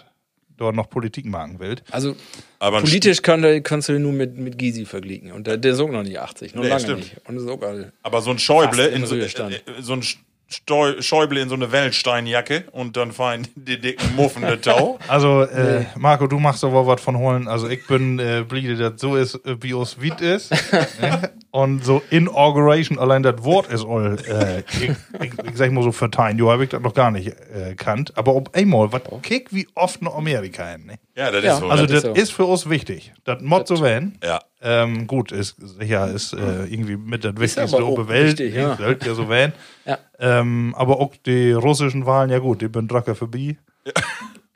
[0.56, 1.76] dort noch Politik machen will.
[1.90, 2.14] Also
[2.59, 5.32] Aber politisch kann, kannst du ihn nur mit, mit Gysi vergleichen.
[5.32, 6.98] Und der, der ist auch noch nicht 80, noch Nee, lange stimmt.
[7.00, 7.16] nicht.
[7.28, 7.61] Und ist auch.
[8.02, 9.62] Aber so ein Schäuble in so, äh, Ruhestand.
[9.80, 10.02] so ein
[10.48, 14.98] Steu Schäuble in so eine Wellensteinjacke und dann fein die dicken muffende Tau.
[15.09, 17.48] Also, äh, Marco, du machst aber was von holen.
[17.48, 20.52] Also, ich bin äh, bliebe, dass so ist, äh, wie es ist.
[21.00, 21.32] ne?
[21.57, 24.90] Und so Inauguration, allein das Wort ist all, äh, ich,
[25.23, 26.37] ich, ich sag mal so verteilen.
[26.37, 28.12] Jo, hab ich das noch gar nicht äh, kannt.
[28.19, 30.97] Aber ob einmal, was kick wie oft noch Amerika hin, ne?
[31.16, 31.69] Ja, das Ja, ist so.
[31.71, 32.12] Also, das, ist so.
[32.12, 33.14] ist für uns wichtig.
[33.25, 34.19] Das Mod so werden.
[34.23, 34.40] ja.
[34.61, 38.38] Ähm, gut, ist sicher ist äh, irgendwie mit das Wichtigste der Welt.
[38.38, 38.77] wichtig, ja.
[38.77, 39.55] Sollte ja so werden.
[39.87, 39.99] Ja.
[40.19, 43.57] Ähm, aber auch die russischen Wahlen, ja gut, die bin Dracker vorbei.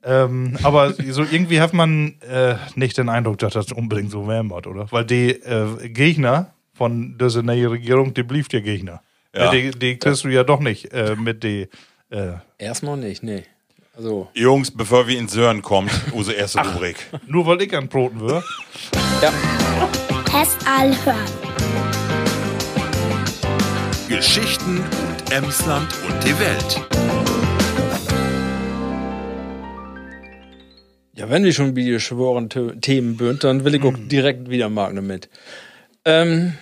[0.05, 4.67] ähm, aber so irgendwie hat man äh, nicht den Eindruck, dass das unbedingt so wird,
[4.67, 4.87] oder?
[4.93, 9.03] Weil die äh, Gegner von dieser neuen Regierung, die blieb ja Gegner.
[9.37, 9.51] Ja.
[9.51, 11.69] Die, die kriegst du ja doch nicht äh, mit die.
[12.09, 13.43] Äh, Erstmal nicht, nee.
[13.95, 16.97] Also, Jungs, bevor wir ins Sören kommt, unsere erste Rubrik.
[17.27, 18.43] nur weil ich an Broten würde.
[19.21, 19.31] ja.
[20.25, 21.19] Test all hören.
[24.09, 26.81] Geschichten und Emsland und die Welt.
[31.15, 34.71] Ja, wenn wir schon wie geschworen Tö- Themen bünd, dann will ich auch direkt wieder
[34.71, 35.29] Magne mit.
[36.07, 36.55] Ähm,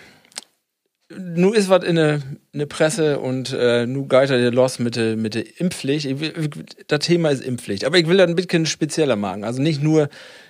[1.17, 2.21] nu ist was in der
[2.53, 6.07] in der Presse und äh, nu geht er los mit der mit der Impfpflicht.
[6.07, 6.51] Ich will,
[6.87, 9.45] das Thema ist Impfpflicht, aber ich will das ein bisschen spezieller machen.
[9.45, 10.09] Also nicht nur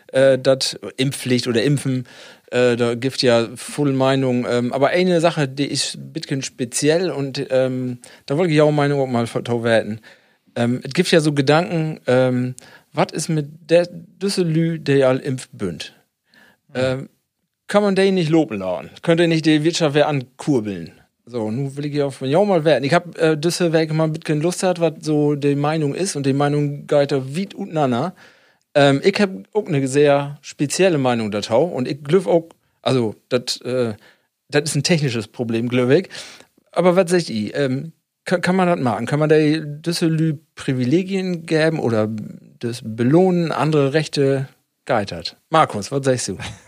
[0.08, 2.06] äh, das Impfpflicht oder Impfen,
[2.50, 4.46] äh, da gibt ja voll Meinung.
[4.48, 8.72] Ähm, aber eine Sache, die ist ein bisschen speziell und ähm, da wollte ich auch
[8.72, 10.00] Meinung auch mal vertauwerten.
[10.56, 12.54] Ähm, es gibt ja so Gedanken, ähm,
[12.92, 15.94] was ist mit der Düsselü, der all impft bünd?
[16.74, 17.08] Ähm,
[17.68, 18.90] kann man den nicht loben lassen?
[19.02, 20.92] Könnte nicht die Wirtschaft wer ankurbeln?
[21.26, 22.85] So, nun will ich ja auf ja mal werden.
[22.85, 26.24] Ich hab äh, Düsselwerk mal ein bisschen Lust hat, was so die Meinung ist und
[26.24, 28.14] die Meinung geht da wie und nana.
[28.74, 32.48] Ähm, ich hab auch eine sehr spezielle Meinung dazu und ich glaube auch,
[32.81, 33.94] also das äh,
[34.50, 36.04] ist ein technisches Problem, glaube.
[36.72, 37.54] Aber was sagt ihr?
[37.54, 37.92] Ähm,
[38.24, 39.04] kann, kann man das machen?
[39.04, 42.09] Kann man der Düsselü Privilegien geben oder
[42.59, 44.48] das belohnen, andere Rechte
[44.87, 45.37] geitert?
[45.50, 46.38] Markus, was sagst du?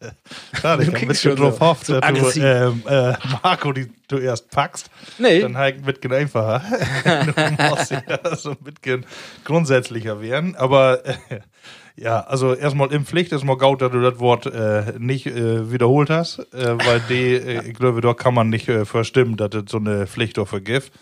[0.52, 2.42] Klar, ich Du hab ein bisschen drauf so- hofft, so dass du aggressiv.
[2.44, 4.90] ähm, äh, Marco die du erst packst.
[5.18, 5.40] Nee.
[5.40, 6.62] Dann halt ein bisschen einfacher.
[7.04, 9.06] du musst ja so ein bisschen
[9.44, 10.54] grundsätzlicher werden.
[10.56, 11.14] Aber äh,
[11.96, 16.10] ja, also erstmal in Pflicht, erstmal gaut, dass du das Wort äh, nicht äh, wiederholt
[16.10, 19.64] hast, äh, weil die, äh, ich glaube, da kann man nicht äh, verstimmen, dass das
[19.68, 20.92] so eine Pflicht dafür gibt.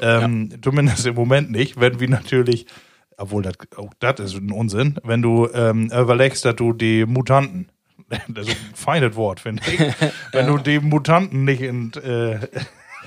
[0.00, 2.66] Ähm, Zumindest im Moment nicht, wenn wir natürlich,
[3.16, 7.68] obwohl das, auch das ist ein Unsinn, wenn du ähm, überlegst, dass du die Mutanten,
[8.28, 9.80] das ist ein feines Wort, finde ich,
[10.32, 12.38] wenn du die Mutanten nicht in, äh,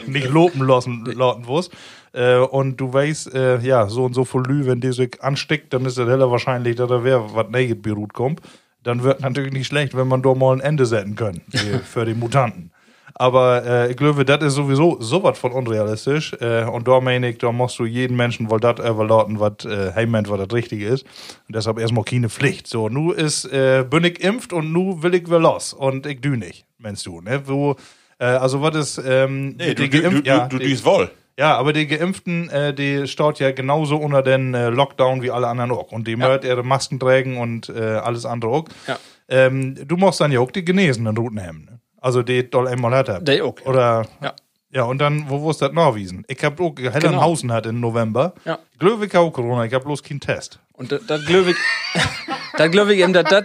[0.05, 1.71] nicht loben lassen, lauten wirst,
[2.13, 5.73] äh, und du weißt, äh, ja, so und so viel Lü, wenn die sich ansteckt,
[5.73, 8.41] dann ist es heller wahrscheinlich, dass da wer was Naked beruht kommt.
[8.83, 11.41] Dann wird natürlich nicht schlecht, wenn man da mal ein Ende setzen können
[11.83, 12.71] für die Mutanten.
[13.19, 16.33] Aber äh, ich glaube, das ist sowieso sowas von unrealistisch.
[16.39, 19.91] Äh, und da meine ich, da musst du jeden Menschen wohl das überlauten, was äh,
[19.95, 21.03] heimmeint, was das Richtige ist.
[21.47, 22.67] Und deshalb erstmal keine Pflicht.
[22.67, 25.73] So, nu ist, äh, bin ich impft und nu will ich wieder los.
[25.73, 27.41] Und ich dü nicht, meinst du, ne?
[27.47, 27.75] Wo,
[28.19, 31.09] äh, also was ist, ähm, Nee, die du, du, du, ja, du, du düst wohl.
[31.39, 35.47] ja, aber die Geimpften, äh, die staut ja genauso unter den äh, Lockdown wie alle
[35.47, 35.91] anderen auch.
[35.91, 36.39] Und die ja.
[36.43, 38.65] ihre Masken tragen und äh, alles andere auch.
[38.87, 38.99] Ja.
[39.27, 41.76] Ähm, du musst dann ja auch die Genesenen Routen haben.
[42.07, 43.27] Also die doll einmal hat.
[43.27, 43.65] Die auch, ja.
[43.67, 44.33] Oder Ja.
[44.71, 46.23] ja, und dann, wo wo ist das Norwiesen?
[46.29, 48.33] Ich hab auch Hellenhausen hat im November.
[48.45, 48.59] Ja.
[48.79, 50.59] Glöwig auch Corona, ich hab bloß keinen Test.
[50.73, 51.57] Und das, glaube ich,
[52.57, 53.43] das glaube ich eben, dass das,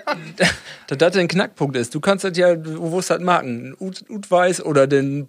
[1.17, 1.93] ein Knackpunkt ist.
[1.95, 3.75] Du kannst das ja, wo du das machen?
[3.81, 5.27] Ut, Ut weiß oder den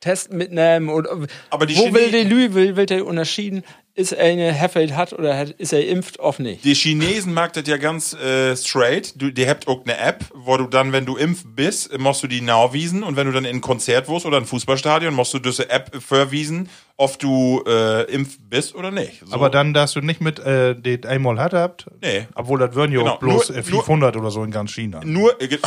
[0.00, 1.10] Test mitnehmen oder
[1.50, 3.64] Aber die wo Chine- will der Lü, will, will der unterschieden,
[3.98, 6.64] ist er eine Heffeld hat oder hat, ist er impft auf nicht?
[6.64, 9.12] Die Chinesen mag das ja ganz äh, straight.
[9.20, 12.28] Du, die habt auch eine App, wo du dann, wenn du impf bist, musst du
[12.28, 15.40] die nachwiesen und wenn du dann in ein Konzert wirst oder ein Fußballstadion, musst du
[15.40, 19.22] diese App verwiesen, ob du äh, impf bist oder nicht.
[19.26, 19.34] So.
[19.34, 21.86] Aber dann, dass du nicht mit äh, die einmal hat habt.
[22.00, 22.26] Nee.
[22.36, 25.00] Obwohl das würden ja Genau, auch bloß nur- äh, 500 oder so in ganz China.
[25.04, 25.48] nur, äh,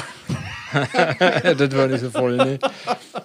[0.71, 2.59] das war nicht so voll, ne?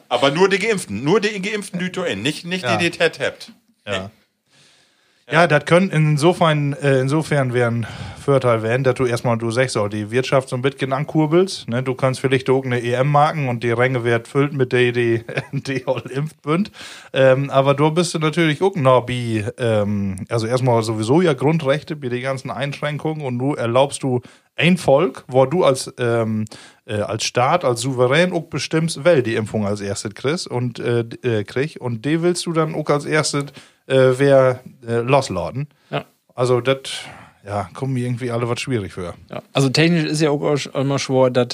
[0.08, 2.76] aber nur die Geimpften, nur die Geimpften, die du in, nicht, nicht Ja.
[2.76, 3.52] die, die Tet habt.
[3.86, 4.10] Ja.
[5.28, 7.84] Ja, das könnte insofern, äh, insofern wären
[8.16, 11.68] Vorteil werden, dass du erstmal, du sagst auch, die Wirtschaft so ein bisschen ankurbelst.
[11.68, 11.82] Ne?
[11.82, 15.24] Du kannst vielleicht auch eine EM marken und die Ränge wird füllt mit der, die,
[15.52, 16.70] die all impft bünd.
[17.12, 21.96] Ähm, aber du bist du natürlich auch noch wie, ähm, also erstmal sowieso ja Grundrechte
[21.96, 24.20] bei den ganzen Einschränkungen und du erlaubst du
[24.54, 26.44] ein Volk, wo du als, ähm,
[26.86, 31.00] äh, als Staat, als Souverän auch bestimmst, wer die Impfung als erstes kriegst und äh,
[31.00, 31.78] äh, krieg.
[31.80, 33.46] Und die willst du dann auch als erstes
[33.86, 35.68] äh, wer äh, losladen.
[35.90, 36.04] Ja.
[36.34, 36.78] Also das,
[37.44, 39.14] ja, kommen mir irgendwie alle was schwierig für.
[39.30, 39.42] Ja.
[39.52, 41.48] Also technisch ist ja auch immer schwer, dass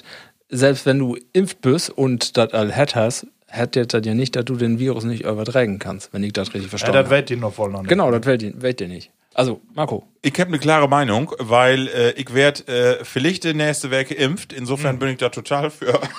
[0.48, 4.44] selbst wenn du impft bist und das all hat hast, hat das ja nicht, dass
[4.46, 7.16] du den Virus nicht übertragen kannst, wenn ich das richtig Ja, verstanden das habe.
[7.16, 7.88] weiß die noch voll noch nicht.
[7.90, 9.10] Genau, das wählt ihr nicht.
[9.34, 10.04] Also, Marco.
[10.20, 14.52] Ich habe eine klare Meinung, weil äh, ich werde äh, vielleicht die nächste Woche geimpft.
[14.52, 16.00] Insofern bin ich da total für.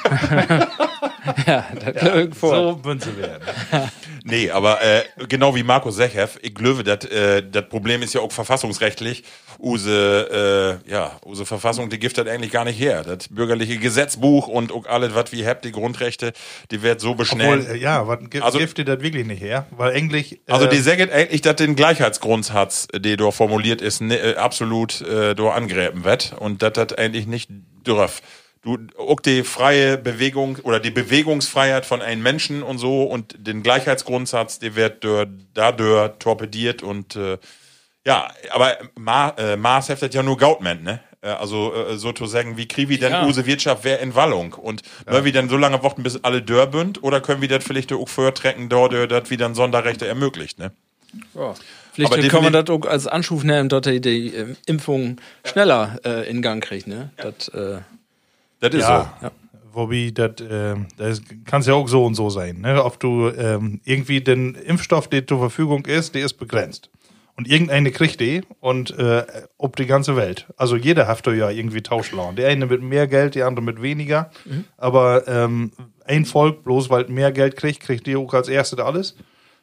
[1.47, 2.56] Ja, das ja, vor.
[2.56, 3.43] So Münze werden.
[4.26, 8.21] Nee, aber äh, genau wie Markus Sechev, ich glaube, das äh, das Problem ist ja
[8.21, 9.26] auch verfassungsrechtlich.
[9.63, 13.04] Use, äh, ja, use Verfassung, die gibt das eigentlich gar nicht her.
[13.04, 16.34] Das bürgerliche Gesetzbuch und auch alles, was wir habt, die Grundrechte,
[16.69, 17.69] die wird so beschnellt.
[17.69, 19.65] äh, ja, was gibt Also- das wirklich nicht her?
[19.71, 20.41] Weil eigentlich.
[20.47, 24.99] Also äh, die sagen eigentlich, dass den Gleichheitsgrundsatz, der dort formuliert ist, ne, äh, absolut
[25.02, 27.49] äh, dort angräben wird und dass das eigentlich nicht
[27.88, 28.21] dürf.
[28.63, 33.62] Du, auch die freie Bewegung oder die Bewegungsfreiheit von einem Menschen und so und den
[33.63, 37.38] Gleichheitsgrundsatz, der wird dort, dadurch torpediert und äh,
[38.05, 40.99] ja, aber Ma, äh, Maas heftet ja nur Gautment, ne?
[41.21, 43.25] Äh, Also äh, sozusagen, wie kriegen wir denn Ja.
[43.25, 44.53] use Wirtschaft wer in Wallung?
[44.53, 47.01] Und wollen wir denn so lange warten, bis alle dörr bünd?
[47.03, 50.71] Oder können wir das vielleicht auch vortrecken, dort, äh, dass wir dann Sonderrechte ermöglicht, ne?
[51.93, 54.33] Vielleicht Aber kann man das auch als Anschub nehmen, dass die, die
[54.65, 56.87] Impfung schneller äh, in Gang kriegt.
[56.87, 57.11] Ne?
[57.17, 57.81] Das, äh,
[58.59, 59.29] Das ist ja, so.
[59.73, 62.61] Wobei, das, äh, das kann es ja auch so und so sein.
[62.61, 62.83] Ne?
[62.83, 66.89] Ob du ähm, irgendwie den Impfstoff, der zur Verfügung ist, der ist begrenzt.
[67.35, 69.23] Und irgendeine kriegt die und äh,
[69.57, 70.47] ob die ganze Welt.
[70.55, 72.35] Also jeder hat ja irgendwie Tauschlauen.
[72.35, 74.29] Der eine mit mehr Geld, der andere mit weniger.
[74.77, 75.71] Aber ähm,
[76.05, 79.15] ein Volk, bloß weil mehr Geld kriegt, kriegt die auch als erstes alles.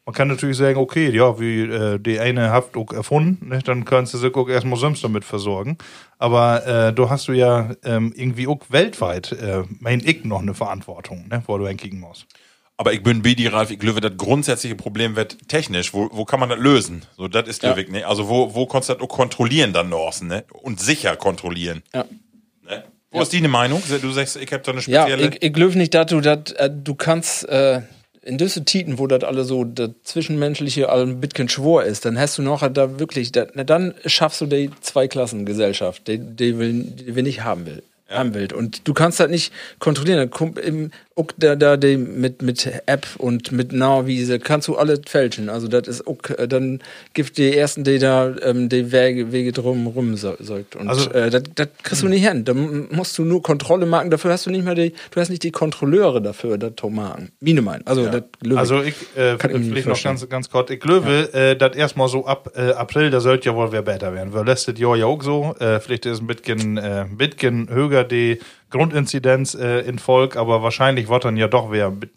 [0.06, 3.84] Man kann natürlich sagen, okay, ja, wie äh, die eine habt auch erfunden, ne, dann
[3.84, 5.76] kannst du sich auch erstmal selbst damit versorgen.
[6.18, 10.54] Aber äh, du hast du ja ähm, irgendwie auch weltweit, äh, mein ich, noch eine
[10.54, 12.26] Verantwortung, ne, wo du hinkriegen musst.
[12.80, 15.92] Aber ich bin wie die Ralf, ich glaube, das grundsätzliche Problem wird technisch.
[15.92, 17.02] Wo, wo kann man das lösen?
[17.18, 17.76] So, das ist der Ja.
[17.76, 18.06] Weg, ne?
[18.06, 20.44] Also, wo, wo kannst du das auch kontrollieren dann noch, ne?
[20.62, 21.82] Und sicher kontrollieren.
[21.92, 22.06] ja.
[22.66, 22.84] Ne?
[23.10, 23.82] Wo ist deine Meinung?
[24.00, 25.28] Du sagst, ich habe da eine Ja, spezielle.
[25.28, 27.82] ich, ich glaube nicht, dass du das, äh, du kannst äh,
[28.22, 32.38] in diese Titen, wo das alle so das Zwischenmenschliche ein bisschen schwor ist, dann hast
[32.38, 37.14] du noch da wirklich, da, na, dann schaffst du die Zweiklassengesellschaft, die, die, will, die
[37.14, 37.82] wir nicht haben will.
[38.34, 38.52] Will.
[38.52, 40.30] Und du kannst das nicht kontrollieren.
[40.64, 40.90] Im,
[41.36, 45.48] da, da mit, mit App und mit Nahwiese kannst du alles fälschen.
[45.48, 46.80] Also das ist auch, äh, dann
[47.14, 50.76] gibt die ersten, die da ähm, die Wege, Wege drum rum säugt.
[50.76, 52.44] Und Also- äh, das, das kriegst du nicht hin.
[52.44, 54.10] Da musst du nur Kontrolle machen.
[54.10, 57.30] Dafür hast du nicht mehr die, du hast nicht die Kontrolleure dafür, das zu machen.
[57.40, 57.86] Mine mein.
[57.86, 61.32] Also, das glaub Also ich, äh, Kann ich vielleicht noch ganz, ganz kurz, ich glaube,
[61.34, 64.32] äh, das erstmal so ab äh, April, da sollte ja wohl wer besser werden.
[64.32, 67.99] Weil letztes Jahr ja auch so, äh, vielleicht ist ein bisschen, äh, ein bisschen höher
[68.04, 68.38] die
[68.70, 72.10] Grundinzidenz äh, in Volk, aber wahrscheinlich wird dann ja doch wer mit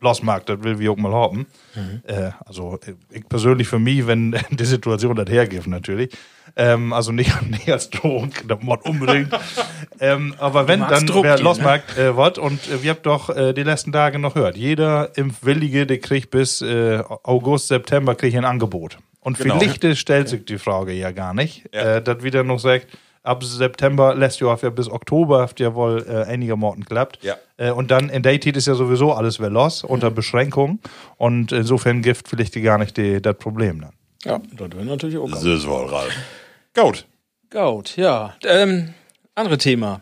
[0.00, 1.46] Losmarkt, das will wir auch mal haben.
[1.74, 2.02] Mhm.
[2.06, 6.10] Äh, also äh, ich persönlich für mich, wenn die Situation das hergibt natürlich.
[6.56, 9.28] Ähm, also nicht, nicht als Drohung, das muss unbedingt.
[10.00, 11.50] ähm, aber wenn dann Druck wer gehen, ne?
[11.50, 15.16] Losmarkt äh, wird und äh, wir habt doch äh, die letzten Tage noch gehört, jeder
[15.16, 18.98] Impfwillige, der kriegt bis äh, August, September kriegt ein Angebot.
[19.20, 19.58] Und Genau.
[19.60, 22.00] vielleicht stellt sich die Frage ja gar nicht, Ja.
[22.00, 22.86] dass wieder noch sagt,
[23.22, 27.22] ab September lässt ja ja bis Oktober habt ja wohl äh, einige Morten klappt.
[27.22, 27.36] Ja.
[27.56, 30.80] Äh, und dann in Zeit ist ja sowieso alles wieder los unter Beschränkung
[31.16, 33.92] und insofern gibt vielleicht die gar nicht die, das Problem dann.
[34.24, 36.14] Ja, das wäre natürlich auch Das ist wohl, Ralf.
[36.74, 37.06] Gut.
[37.50, 38.34] Gut, ja.
[38.44, 38.94] Ähm,
[39.34, 40.00] andere Thema.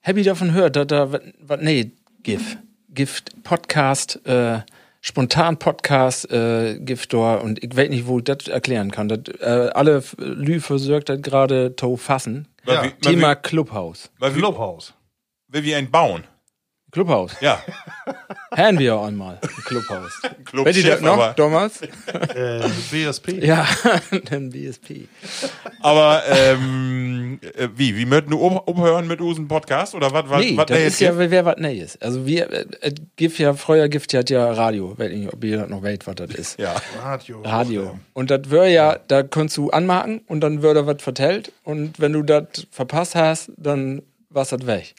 [0.00, 2.56] Happy davon hört, dass da was nee, GIF.
[2.88, 4.60] Gift Podcast, äh,
[5.00, 9.08] spontan Podcast, äh, Gift da und ich weiß nicht, wo ich das erklären kann.
[9.08, 12.48] Das, äh, alle Lü versorgt das gerade zu fassen.
[12.68, 12.82] Weil Ja.
[12.84, 14.10] wir- weil Thema wir- Clubhaus.
[14.18, 14.94] weil wir- Clubhaus.
[15.48, 16.24] Will wir einen bauen?
[16.98, 17.30] Clubhaus.
[17.40, 17.60] Ja.
[18.56, 19.38] Hören wir einmal.
[19.40, 20.20] Ein Clubhaus.
[20.44, 21.80] Club das Chef, noch, aber- damals?
[21.80, 23.44] Äh, BSP.
[23.44, 23.64] Ja,
[24.32, 25.06] ein BSP.
[25.80, 27.96] Aber ähm, äh, wie?
[27.96, 29.94] Wie möchten du um, umhören mit unserem Podcast?
[29.94, 30.24] Oder was?
[30.28, 32.02] was Nee, was das ist ja, wer was Neues.
[32.02, 34.98] Also wir, äh, äh, Gift ja, früher Gift hat ja Radio.
[34.98, 36.58] Weiß nicht, ob ihr das noch weiß, was das ist.
[36.58, 36.74] Ja.
[37.00, 37.42] Radio.
[37.42, 38.00] Radio.
[38.12, 41.52] Und das wäre ja, da kannst du anmachen und dann würde was vertellt.
[41.62, 44.96] Und wenn du das verpasst hast, dann war's das weg.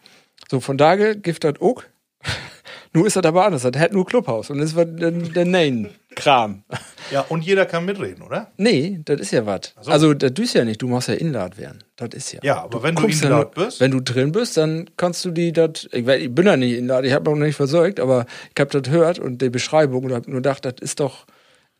[0.50, 1.84] So, von daher gibt das auch.
[2.94, 3.62] Nur ist das aber anders.
[3.62, 4.50] Das hat nur Clubhaus.
[4.50, 6.64] Und das war der, der Nein Kram.
[7.12, 8.52] Ja, und jeder kann mitreden, oder?
[8.58, 9.74] Nee, das ist ja was.
[9.88, 11.84] Also, das tust ja nicht, du musst ja Inlad werden.
[11.96, 12.40] Das ist ja.
[12.44, 13.80] Ja, aber wenn du Inlad bist?
[13.80, 15.90] Wenn du drin bist, dann kannst du die das.
[15.92, 18.84] Ich, ich bin ja nicht Inlad, ich habe noch nicht versorgt, aber ich habe das
[18.84, 21.26] gehört und die Beschreibung und habe nur gedacht, das ist doch.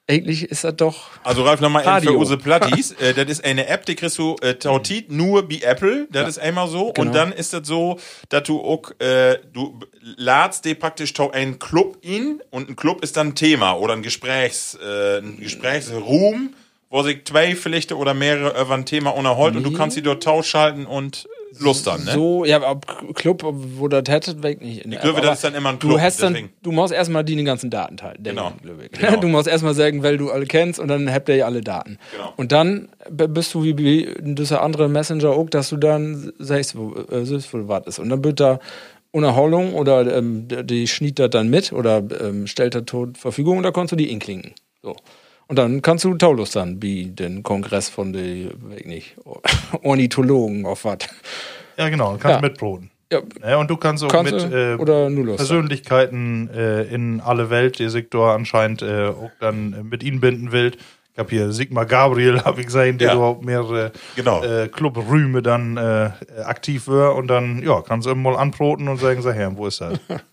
[0.10, 1.12] Eigentlich ist das doch.
[1.24, 2.20] Also Ralf nochmal eben für Radio.
[2.20, 2.92] unsere Plattis.
[3.00, 6.08] äh, das ist eine App, die kriegst du äh, tautit nur bei Apple.
[6.12, 6.92] Das ist einmal so.
[6.94, 7.08] Genau.
[7.08, 12.00] Und dann ist das so, dass du auch, äh, du ladst dir praktisch einen Club
[12.02, 16.56] in und ein Club ist dann ein Thema oder ein Gesprächs, äh, ein Gesprächsroom,
[16.90, 20.24] wo sich zwei vielleicht oder mehrere über ein Thema unterhalten und du kannst sie dort
[20.24, 21.28] tauschschalten und
[21.60, 22.12] lustern, ne?
[22.12, 22.80] So, ja, aber
[23.16, 24.84] Club, wo das hättet, weg nicht.
[24.84, 25.24] glaube, App.
[25.24, 26.54] das ist dann immer ein Du, Club, hast dann, deswegen.
[26.62, 28.22] du musst erstmal die den ganzen Daten teilen.
[28.24, 28.52] Genau.
[28.62, 29.20] Genau.
[29.22, 31.98] Du musst erstmal sagen, weil du alle kennst und dann habt ihr ja alle Daten.
[32.12, 32.34] Genau.
[32.38, 36.94] Und dann bist du wie, wie dieser andere Messenger auch, dass du dann sagst, wo,
[37.12, 38.00] äh, siehst, wo was ist.
[38.00, 38.60] Und dann wird da
[39.12, 43.58] Unerholung oder ähm, die- die schniet das dann mit oder ähm, stellt das zur Verfügung
[43.58, 44.54] und da kannst du die inklinken.
[44.84, 44.96] So.
[45.50, 49.16] Und dann kannst du Taulus dann, wie den Kongress von den, weiß ich nicht,
[49.84, 51.00] Ornithologen auf was.
[51.76, 52.42] Ja, genau, kannst Ja.
[52.42, 52.92] mitbroten.
[53.12, 54.78] Ja, Ja, und du kannst auch Kannst mit äh?
[55.36, 60.20] Persönlichkeiten äh, in alle Welt, die sich da anscheinend äh, auch dann äh, mit ihnen
[60.20, 60.74] binden will.
[61.14, 63.14] Ich habe hier Sigmar Gabriel, habe ich gesehen, der Ja.
[63.16, 64.44] überhaupt mehrere Genau.
[64.44, 66.12] äh, Clubrühme dann äh,
[66.46, 69.66] aktiv war und dann, ja, kannst du immer mal anproten und sagen, sag her, wo
[69.66, 70.00] ist das?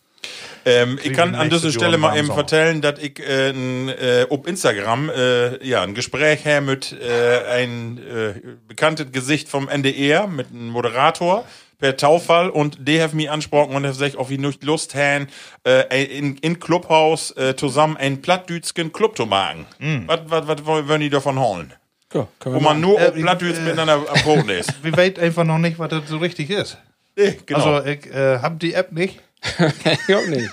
[0.67, 4.47] Ähm, ich kann an dieser Stelle mal eben vertellen, dass ich äh, n, äh, auf
[4.47, 8.35] Instagram äh, ja, ein Gespräch her mit äh, ein äh,
[8.67, 11.45] bekanntes Gesicht vom NDR, mit einem Moderator
[11.79, 15.29] per Taufall und die haben mich angesprochen und haben gesagt, ob ich nicht Lust haben,
[15.65, 19.67] äh, in, in Clubhaus äh, zusammen einen plattdütschen Club zu machen.
[20.07, 21.73] Was, was, was wollen die davon holen?
[22.13, 22.81] Ja, Wo man machen.
[22.81, 24.83] nur Äh, auf Plattdütsch miteinander am Boden ist.
[24.83, 26.79] Wir weit einfach noch nicht, was das so richtig ist.
[27.17, 27.75] Nee, genau.
[27.75, 29.21] Also, ich äh, habe die App nicht.
[30.09, 30.49] ja, nee.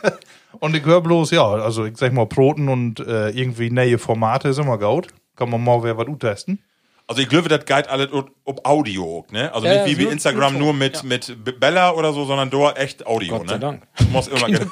[0.60, 4.50] Und ich höre bloß, ja, also ich sag mal, Proten und äh, irgendwie neue Formate
[4.50, 5.08] ist immer gut.
[5.36, 6.60] Kann man mal wer was testen.
[7.08, 9.54] Also ich glaube, das geht alles ob ob Audio, ne?
[9.54, 11.04] Also Ja, nicht wie bei nur- Instagram nur mit, ja.
[11.04, 13.50] mit Bella oder so, sondern da echt Audio, Gott ne?
[13.54, 13.82] sei Dank.
[13.98, 14.66] Du musst immer genau.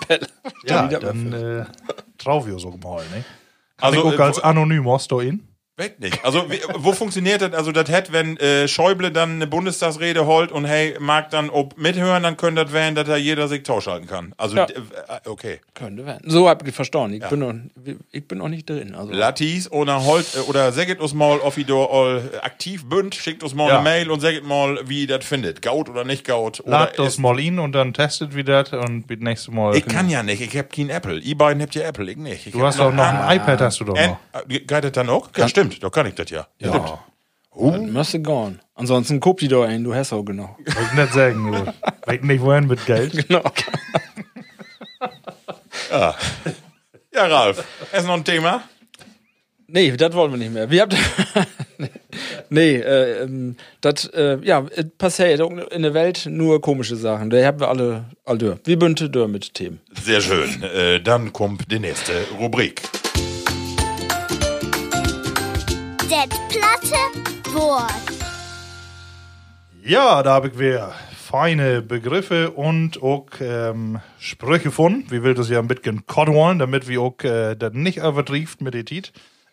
[0.65, 1.65] Ja, dann äh,
[2.45, 3.26] wir so mal, ne?
[3.82, 5.45] Also, ich guck äh, als anonym hast du ihn.
[5.82, 6.24] Weg nicht.
[6.24, 7.54] Also wie, wo funktioniert das?
[7.54, 11.78] Also das hätte, wenn äh, Schäuble dann eine Bundestagsrede holt und hey, mag dann ob
[11.78, 14.34] mithören, dann könnte das werden, dass da jeder sich tauschalten kann.
[14.38, 14.65] Also Ja.
[14.65, 15.60] äh, okay.
[15.74, 16.30] Könnte werden.
[16.30, 17.15] So hab ich verstanden.
[17.22, 17.54] Ich, bin, noch,
[18.12, 18.96] ich bin noch nicht drin.
[18.96, 19.12] Also.
[19.12, 23.54] Latis oder holt äh, oder sagt uns mal, ob ihr all aktiv bünd, schickt uns
[23.56, 23.76] mal Ja.
[23.80, 25.62] eine Mail und sagt mal, wie ihr das findet.
[25.62, 26.62] Gaut oder nicht Gaut.
[26.65, 29.76] Lad das mal ihn und dann testet wieder das und das nächste Mal.
[29.76, 31.17] Ich kann ja nicht, ich hab kein Apple.
[31.20, 32.48] Ihr beiden habt ja Apple, ich nicht.
[32.48, 34.17] Ich du hast doch noch ein iPad, hast du doch noch.
[34.34, 35.30] äh, geht das dann auch?
[35.36, 36.47] Ja, stimmt, da kann ich das ja.
[36.60, 36.99] Ja.
[37.53, 38.62] Dann müsste gehen.
[38.75, 40.57] Ansonsten guck die doch ein, du hast auch genau.
[40.57, 41.73] Wollte ich nicht sagen, du.
[42.05, 43.27] Weiß nicht, wohin mit Geld.
[43.27, 43.43] genau.
[47.13, 48.63] Ja, Ralf, ist noch ein Thema?
[49.67, 50.69] Nee, das wollen wir nicht mehr.
[50.69, 50.95] Wir habt
[52.49, 55.39] Nee, äh, ähm, das, äh, ja, es passiert
[55.71, 57.29] in der Welt nur komische Sachen.
[57.29, 58.60] Da haben wir alle, alle durch.
[58.65, 59.79] Wir bünden durch mit Themen.
[60.03, 60.62] Sehr schön.
[60.63, 62.81] Äh, dann kommt die nächste Rubrik.
[66.12, 68.12] Det platte Wort.
[69.82, 75.06] Ja, da habe ich wieder feine Begriffe und auch ähm, Sprüche von.
[75.10, 78.74] Wir will das ja ein bisschen kordeln, damit wir auch äh, das nicht übertrieft mit
[78.74, 79.04] der.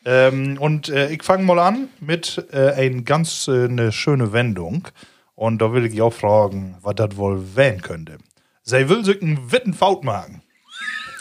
[0.05, 4.89] Ähm, und äh, ich fange mal an mit äh, ein ganz äh, eine schöne Wendung.
[5.37, 8.19] Und da will ich auch fragen, was das wohl werden könnte.
[8.65, 10.43] Sie will sich einen Wittenfaut machen.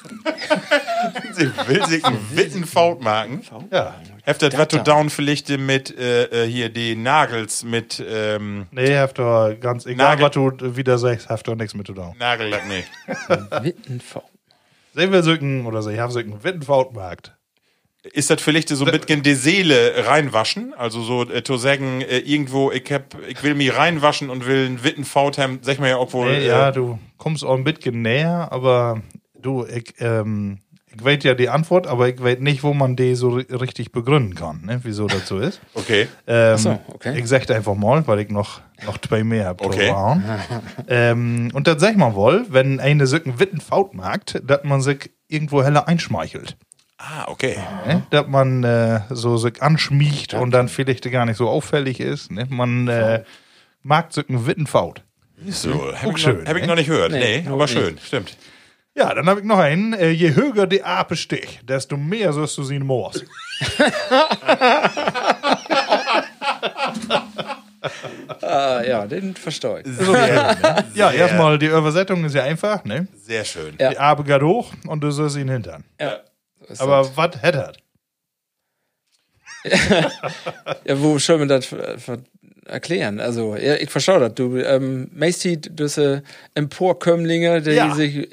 [1.34, 3.41] Sie will sich einen Wittenfaut machen.
[3.72, 3.96] Ja.
[4.24, 9.54] Heftet was du down vielleicht mit äh, äh, hier die Nagels mit ähm, Nee, doch
[9.60, 12.13] ganz egal, Nagel- was du wieder sagst, doch nichts mit zu tun.
[12.20, 12.84] Nagellack, nee.
[13.62, 14.24] Wittenfau.
[14.93, 17.34] Sie will sich einen, oder sie haben sich einen Wittenfaut gemacht.
[18.13, 20.74] Ist das vielleicht so ein bisschen die Seele reinwaschen?
[20.78, 24.65] Also so äh, zu sagen, äh, irgendwo, ich hab, ich will mich reinwaschen und will
[24.65, 26.32] einen Wittenfaut haben, sag mal ja auch wohl.
[26.32, 29.02] Nee, äh, ja, du kommst auch ein bisschen näher, aber
[29.41, 30.60] du, ich, ähm,
[30.95, 33.91] ich weiß ja die Antwort, aber ich weiß nicht, wo man die so ri- richtig
[33.91, 34.80] begründen kann, ne?
[34.84, 35.60] wieso das so ist.
[35.73, 36.08] Okay.
[36.26, 37.19] Ähm, so, okay.
[37.19, 39.63] Ich sagte einfach mal, weil ich noch, noch zwei mehr habe.
[39.63, 39.93] Okay.
[40.88, 44.82] ähm, und das sag ich mal wohl, wenn eine so einen Wittenfaut mag, dass man
[44.82, 46.58] sich irgendwo heller einschmeichelt.
[46.97, 47.58] Ah, okay.
[47.86, 48.04] Ne?
[48.10, 52.32] Dass man äh, so sich anschmiegt und dann vielleicht gar nicht so auffällig ist.
[52.32, 52.47] Ne?
[52.50, 53.23] Man äh,
[53.84, 55.04] mag so einen Wittenfaut.
[55.47, 56.67] So, hab, Auch ich, schön, noch, hab ich ne?
[56.67, 57.12] noch nicht gehört.
[57.12, 57.73] Nee, Nee, aber nicht.
[57.73, 58.36] schön, stimmt.
[58.97, 59.93] Ja, dann habe ich noch einen.
[59.93, 63.23] Äh, je höher die Ape sticht, desto mehr sollst du sie moors.
[68.41, 69.88] Ah, ja, den verstehe ich.
[70.95, 73.08] Ja, erstmal, die Übersetzung ist ja einfach, ne?
[73.15, 73.75] Sehr schön.
[73.79, 73.89] Ja.
[73.91, 75.83] Die Ape geht hoch und du sollst ihn hintern.
[76.00, 76.19] Ja.
[76.69, 77.71] So Aber was hätte
[79.63, 80.12] er?
[80.85, 81.67] Ja, wo soll man das
[82.65, 83.19] erklären?
[83.19, 84.33] Also, ja, ich verstehe das.
[84.35, 86.23] Du, ähm, Macy, diese
[86.56, 87.93] Emporkömmlinge, die Ja.
[87.93, 88.27] sich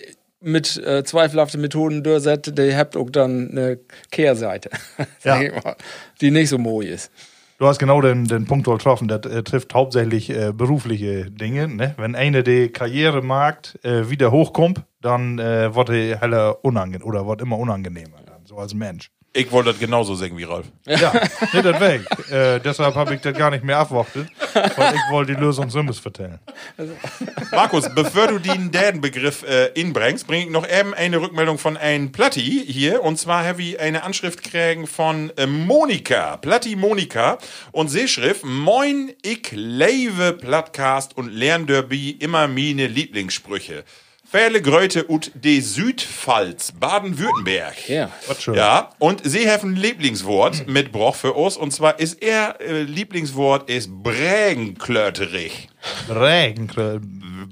[0.44, 3.78] mit äh, zweifelhaften Methoden durchsetzen, die habt auch dann eine
[4.10, 4.70] Kehrseite,
[5.24, 5.36] Ja.
[5.36, 5.76] mal,
[6.20, 7.10] die nicht so mooi ist.
[7.58, 9.06] Du hast genau den, den Punkt getroffen.
[9.06, 11.68] Das äh, trifft hauptsächlich äh, berufliche Dinge.
[11.68, 11.94] Ne?
[11.96, 17.26] Wenn eine die Karriere mag, äh, wieder hochkommt, dann äh, wird die heller unangenehm oder
[17.28, 19.10] wird immer unangenehmer, dann, so als Mensch.
[19.36, 20.66] Ich wollte das genauso sagen wie Ralf.
[20.86, 21.12] Ja,
[21.52, 22.02] nee, das weg.
[22.30, 24.28] Äh, deshalb habe ich das gar nicht mehr abwartet,
[24.76, 26.38] weil ich wollte die Lösung Simmes vertellen.
[27.50, 32.12] Markus, bevor du den Dädenbegriff äh, inbringst, bring ich noch eben eine Rückmeldung von ein
[32.12, 33.02] Platti hier.
[33.02, 36.36] Und zwar habe ich eine Anschrift kriegen von äh, Monika.
[36.36, 37.38] Platti Monika.
[37.72, 43.82] Und sie schrift, Moin, ich lebe Plattcast und lern derby immer meine Lieblingssprüche.
[44.26, 47.88] Fähle Gröte und de Südpfalz, Baden-Württemberg.
[47.88, 48.10] Ja.
[48.38, 48.54] Schön.
[48.54, 51.56] Ja, und sie haben ein Lieblingswort mitgebracht für uns.
[51.56, 55.68] Und zwar ist ihr äh, Lieblingswort ist Brägenklöterig.
[56.08, 56.66] Regen,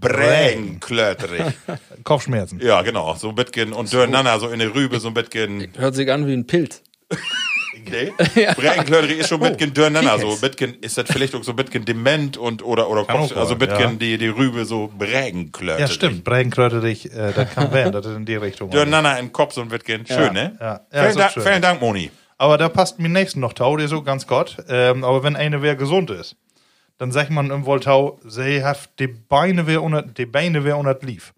[0.00, 1.42] Brägenklöterig.
[2.04, 2.60] Kopfschmerzen.
[2.60, 3.14] Ja, genau.
[3.14, 5.68] So ein bisschen und durcheinander, so in der Rübe, so ein bisschen.
[5.76, 6.82] Hört sich an wie ein Pilz.
[7.90, 8.12] Nee?
[8.56, 10.18] Brägenklöterig ist schon ein bisschen durcheinander.
[10.18, 13.56] So bisschen, ist das vielleicht auch so bisschen dement und oder, oder Kopf, auch also
[13.56, 13.92] bisschen ja.
[13.92, 15.80] die, die Rübe so Brägenklöterig.
[15.80, 16.24] Ja, stimmt.
[16.24, 18.70] Brägenkröterig, äh, das kann werden, das ist in die Richtung.
[18.70, 20.06] Durcheinander im Kopf, ein bisschen.
[20.06, 20.56] Schön, ne?
[20.60, 20.80] Ja.
[20.92, 21.42] Ja, vielen, Dank, schön.
[21.42, 22.10] vielen Dank, Moni.
[22.38, 24.56] Aber da passt mir nächsten noch Tau, der so ganz Gott.
[24.68, 26.36] Ähm, aber wenn eine wer gesund ist,
[26.98, 30.98] dann sagt man im Voltau, sie hat die Beine wer unter, die Beine wer unter
[31.00, 31.32] lief.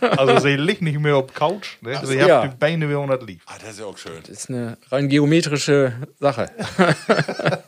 [0.00, 2.00] Also sie liegt nicht mehr auf Couch, ne?
[2.04, 2.46] sie hat ja.
[2.46, 3.42] die Beine wer unter lief.
[3.46, 4.20] Ah, das ist ja auch schön.
[4.20, 6.50] Das ist eine rein geometrische Sache.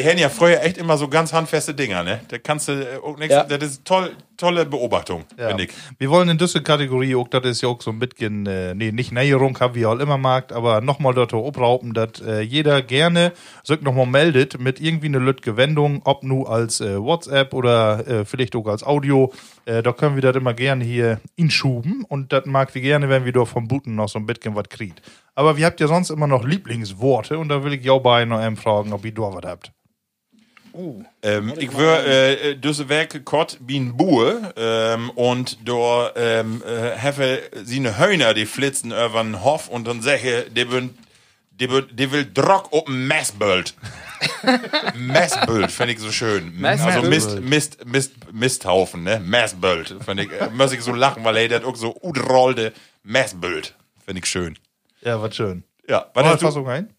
[0.00, 2.20] Die haben ja früher echt immer so ganz handfeste Dinger, ne?
[2.28, 3.34] Da kannst du äh, auch nichts.
[3.34, 3.44] Ja.
[3.44, 5.48] Das ist toll, tolle Beobachtung, Ja.
[5.48, 5.70] finde ich.
[5.98, 8.92] Wir wollen in diese Kategorie auch, das ist ja auch so ein bisschen, äh, nee,
[8.92, 13.32] nicht Näherung, hab wie auch immer mag, aber nochmal dort obraupen, dass äh, jeder gerne
[13.62, 18.24] sich nochmal meldet mit irgendwie eine lütge Wendung, ob nur als äh, WhatsApp oder äh,
[18.24, 19.30] vielleicht auch als Audio.
[19.66, 23.26] Äh, da können wir das immer gerne hier inschuben und das mag wir gerne, wenn
[23.26, 25.02] wir da vom Booten noch so ein bisschen was kriegt.
[25.34, 28.38] Aber wir habt ja sonst immer noch Lieblingsworte und da will ich ja bei noch
[28.38, 29.72] einem fragen, ob ihr da was habt.
[31.22, 37.40] Ähm, ich wür äh, diese Werke kort bin Bue ähm, und da ähm, äh, have
[37.64, 40.90] sie ne Hühner, die flitzen über den Hof und dann sage die will,
[41.52, 43.74] die will, die will Drock op Messböld.
[44.94, 46.58] Messböld finde ich so schön.
[46.58, 46.96] Messböld.
[46.96, 49.20] Also Mist, Mist, Mist, Misthaufen, ne?
[49.20, 49.96] Messböld.
[50.04, 53.74] Finde ich, äh, muss ich so lachen, weil er das auch so udrollte Messböld.
[54.04, 54.58] Finde ich schön.
[55.02, 55.64] Ja, was schön.
[55.88, 56.90] Ja, was War hast das du, Fassung ein?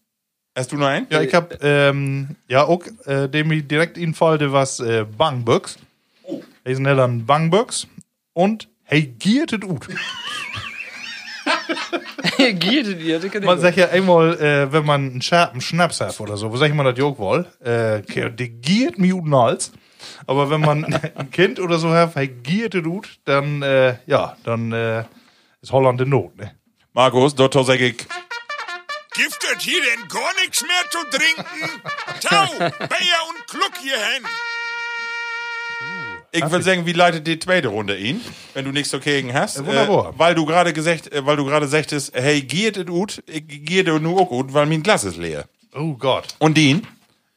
[0.54, 1.06] Hast du noch einen?
[1.10, 5.78] Ja, ich hab, ähm, ja, auch, äh, dem ich direkt infallte, was, äh, Bangböcks.
[6.24, 6.42] Oh.
[6.64, 7.86] Hey, sind dann Bangböcks.
[8.34, 9.88] Und, hey, giertet ut.
[12.36, 16.52] Kann ich Man sagt ja einmal, äh, wenn man einen scharfen Schnaps hat oder so,
[16.52, 19.72] wo sag ich mal das Jog wohl, äh, die giert mir ut Hals.
[20.26, 20.84] Aber wenn man
[21.14, 25.04] ein Kind oder so hat, hey, giertet ut, dann, äh, ja, dann, äh,
[25.60, 26.52] ist Holland in Not, ne?
[26.92, 28.06] Markus, dort sage ich,
[29.14, 31.80] Gibt es hier denn gar nichts mehr zu trinken?
[32.22, 34.24] Tau, Bayer und Kluck hierhin.
[36.34, 38.22] Ich will sagen, wie leitet die zweite Runde ihn,
[38.54, 39.58] wenn du nichts dagegen hast?
[39.58, 40.10] Ja, wunderbar.
[40.14, 43.22] Äh, weil du gerade gesagt, äh, weil du gerade sagtest, hey, geht es gut?
[43.26, 45.44] Ich gehe nur auch gut, weil mein Glas ist leer.
[45.74, 46.28] Oh Gott.
[46.38, 46.86] Und den?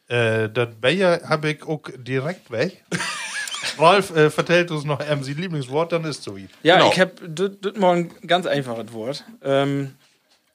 [0.08, 2.82] Äh, das Bayer habe ich auch direkt weg.
[3.78, 6.48] Ralf äh, vertellt uns noch ähm, sein Lieblingswort, dann ist so wie.
[6.64, 6.92] Ja, Genau.
[6.94, 9.26] ich habe das mal ein ganz einfaches Wort.
[9.44, 9.96] Ähm,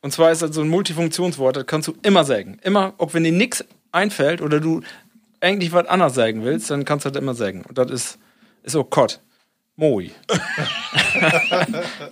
[0.02, 2.58] und zwar ist das so ein Multifunktionswort, das kannst du immer sagen.
[2.62, 4.80] Immer, auch wenn dir nichts einfällt oder du
[5.40, 7.64] eigentlich was anderes sagen willst, dann kannst du das immer sagen.
[7.68, 8.18] Und das ist,
[8.62, 9.20] ist auch Kott.
[9.76, 10.10] Moi.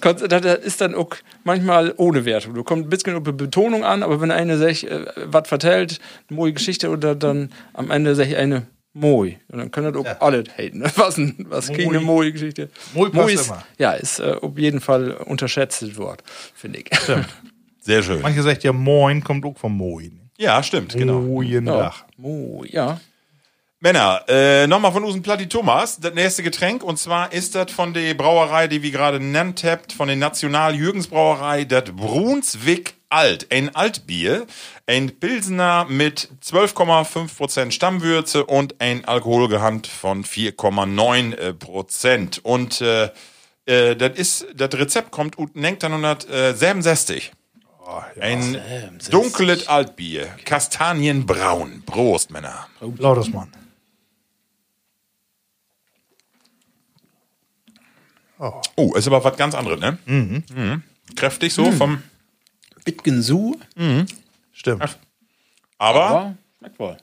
[0.00, 0.22] Das
[0.64, 1.10] ist dann auch
[1.44, 2.54] manchmal ohne Wertung.
[2.54, 6.00] Du kommst ein bisschen auf die Betonung an, aber wenn eine sich äh, was vertellt,
[6.28, 9.36] eine moje Geschichte, oder dann am Ende sag ich eine Moi.
[9.48, 10.82] Und dann können das auch alle haten.
[10.96, 12.70] Was, ein, was keine moje Geschichte.
[12.94, 13.64] Moi passt ist, immer.
[13.78, 16.22] Ja, ist äh, auf jeden Fall unterschätztes Wort,
[16.54, 16.90] finde ich.
[17.80, 18.20] Sehr schön.
[18.20, 20.30] Manche sagt ja Moin, kommt auch vom Moin.
[20.36, 21.20] Ja, stimmt, genau.
[21.20, 21.76] Moin Ja.
[21.76, 22.04] Dach.
[22.16, 23.00] Moi, ja.
[23.80, 27.94] Männer, äh, nochmal von Usen Platti Thomas, das nächste Getränk, und zwar ist das von
[27.94, 33.46] der Brauerei, die wir gerade nennt habt, von der National Jürgens Brauerei, das Brunswick Alt,
[33.50, 34.46] ein Altbier,
[34.86, 41.34] ein Pilsener mit 12,5% Stammwürze und ein Alkoholgehalt von 4,9%.
[41.34, 42.44] äh, Prozent.
[42.44, 43.10] Und äh,
[43.64, 47.32] äh, das ist, das Rezept kommt ut 1967.
[48.20, 51.82] Ein dunkles Altbier, Kastanienbraun.
[51.86, 52.68] Prost, Männer.
[52.80, 53.50] Lautes Mann.
[58.76, 59.98] Oh, ist aber was ganz anderes, ne?
[60.06, 60.82] Mhm.
[61.16, 62.02] Kräftig so vom.
[62.84, 63.56] Wittgensu.
[64.52, 64.82] Stimmt.
[64.82, 64.94] Aber,
[65.78, 66.96] aber, Aber schmeckt wohl.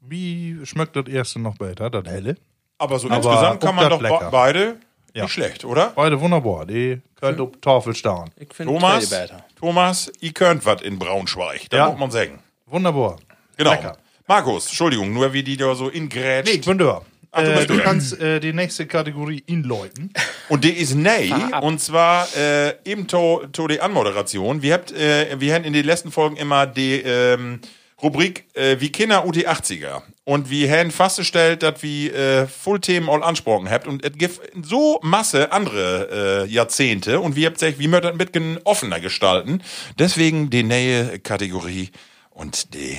[0.00, 2.34] Wie schmeckt das erste noch besser, das helle?
[2.34, 2.38] so
[2.78, 4.30] Aber insgesamt kann man doch lecker.
[4.30, 4.76] beide
[5.14, 5.22] Ja.
[5.24, 5.92] nicht schlecht, oder?
[5.94, 8.30] Beide wunderbar, die könnt auf Tafel stehen.
[8.36, 9.10] Ich finde Thomas.
[9.58, 11.90] Thomas, ihr könnt was in Braunschweig, da Ja.
[11.90, 12.38] muss man sagen.
[12.66, 13.16] Wunderbar.
[13.56, 13.70] Genau.
[13.70, 13.96] Lecker.
[14.26, 16.52] Markus, Entschuldigung, nur wie die da so ingrätscht.
[16.52, 17.02] Nee, ich bin da.
[17.30, 20.12] Ach, du äh, du kannst äh, die nächste Kategorie inläuten.
[20.48, 24.62] Und die ist nei, und zwar äh, eben to, to die Anmoderation.
[24.62, 27.60] Wir habt, äh, wir haben in den letzten Folgen immer die ähm,
[28.02, 30.02] Rubrik äh, wie Kinder und die 80er.
[30.26, 33.86] Und wir haben festgestellt, dass wir äh, Full-Themen all ansprochen habt.
[33.86, 37.20] Und es gibt so Masse andere äh, Jahrzehnte.
[37.20, 39.62] Und wir habt gesagt, wie möchten das ein bisschen offener gestalten.
[39.98, 41.90] Deswegen die neue Kategorie.
[42.30, 42.96] Und die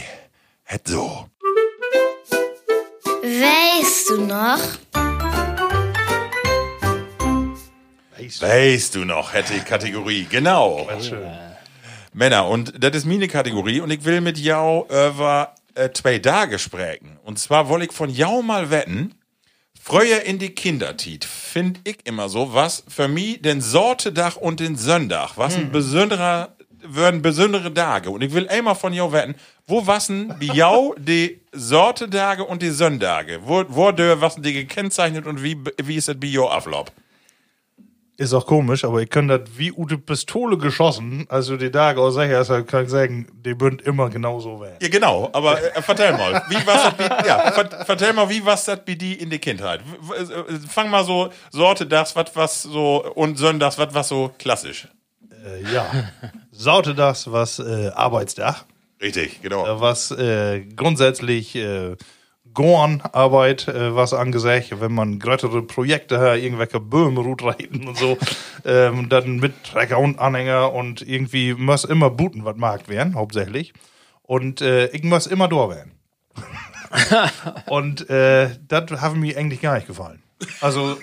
[0.66, 1.28] hat so.
[3.24, 4.60] Weißt du noch?
[8.40, 10.28] Weißt du noch, hätte Kategorie.
[10.30, 10.88] Genau.
[12.14, 16.60] Männer, und das ist meine Kategorie und ich will mit jou über äh, zwei Tage
[16.60, 17.20] sprechen.
[17.24, 19.14] Und zwar wollte ich von jou mal wetten,
[19.82, 24.76] früher in die Kindertit, find ich immer so, was für mich den Sortedach und den
[24.76, 28.10] Sonntag, was ein besonderer, würden besondere Tage.
[28.10, 29.36] Und ich will einmal von jou wetten,
[29.68, 33.40] wo wassen wie jou die Sortetage und die Sonntage?
[33.44, 36.88] Wo, wo dör was die gekennzeichnet und wie, wie ist das bei jou Ablauf?
[38.18, 42.14] Ist auch komisch, aber ich kann das wie Ute Pistole geschossen, also die Tage aus
[42.14, 44.78] sicher ist, kann ich sagen, die bünd immer genauso werden.
[44.82, 48.46] Ja, genau, aber äh, vertell mal, wie was das bei, ja, ver, vertell mal, wie
[48.46, 49.82] was das bei die in der Kindheit?
[50.18, 54.88] Äh, Fang mal so Sorte das, was was so und Sonntags, was was so klassisch.
[55.46, 55.86] Äh, ja.
[56.52, 58.64] Saute das, was äh, Arbeitsdach,
[59.02, 59.66] Richtig, genau.
[59.66, 61.56] äh, was äh, grundsätzlich
[62.56, 68.18] Gornarbeit, äh, was angesagt, wenn man größere Projekte hat, irgendwelche Böhmen reiten und so,
[68.66, 73.74] ähm, dann mit Trecker und Anhänger und irgendwie muss immer Booten was mag werden, hauptsächlich.
[74.24, 75.92] Und äh, ich muss immer da werden.
[77.68, 80.24] und äh, das hat mir eigentlich gar nicht gefallen.
[80.62, 80.98] Also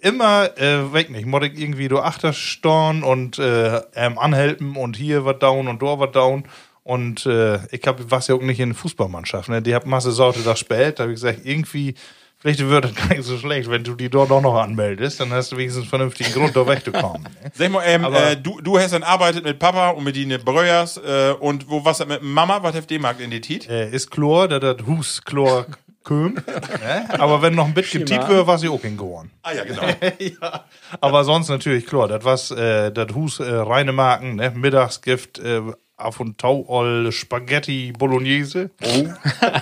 [0.00, 1.26] immer äh, weg nicht.
[1.26, 5.98] Muss ich irgendwie do Achterstorn und äh, ähm, anhelfen und hier was down und da
[5.98, 6.44] was down.
[6.86, 9.60] Und äh, ich hab, was ja auch nicht in der Fußballmannschaft, ne?
[9.60, 11.96] Die hab Masse Sorte da spät, da hab ich gesagt, irgendwie,
[12.38, 15.32] vielleicht wird das gar nicht so schlecht, wenn du die dort auch noch anmeldest, dann
[15.32, 17.24] hast du wenigstens einen vernünftigen Grund, da wegzukommen.
[17.24, 17.50] Ne?
[17.54, 20.26] Sag mal, ähm, Aber- äh, du, du hast dann arbeitet mit Papa und mit die
[20.38, 23.68] Breuers äh, und wo was mit Mama, was habt ihr mag in die Tit?
[23.68, 25.66] Äh, ist Chlor, da das Hus Chlor
[26.04, 26.34] köm.
[26.84, 27.08] ne?
[27.18, 29.32] Aber wenn noch ein bisschen tief wird, war sie auch in Gorn.
[29.42, 29.82] Ah ja, genau.
[30.20, 30.64] ja.
[31.00, 34.52] Aber sonst natürlich klar, das was äh, das Hus äh, reine Marken, ne?
[34.54, 35.62] Mittagsgift äh,
[35.96, 38.70] auf und Tau all Spaghetti Bolognese.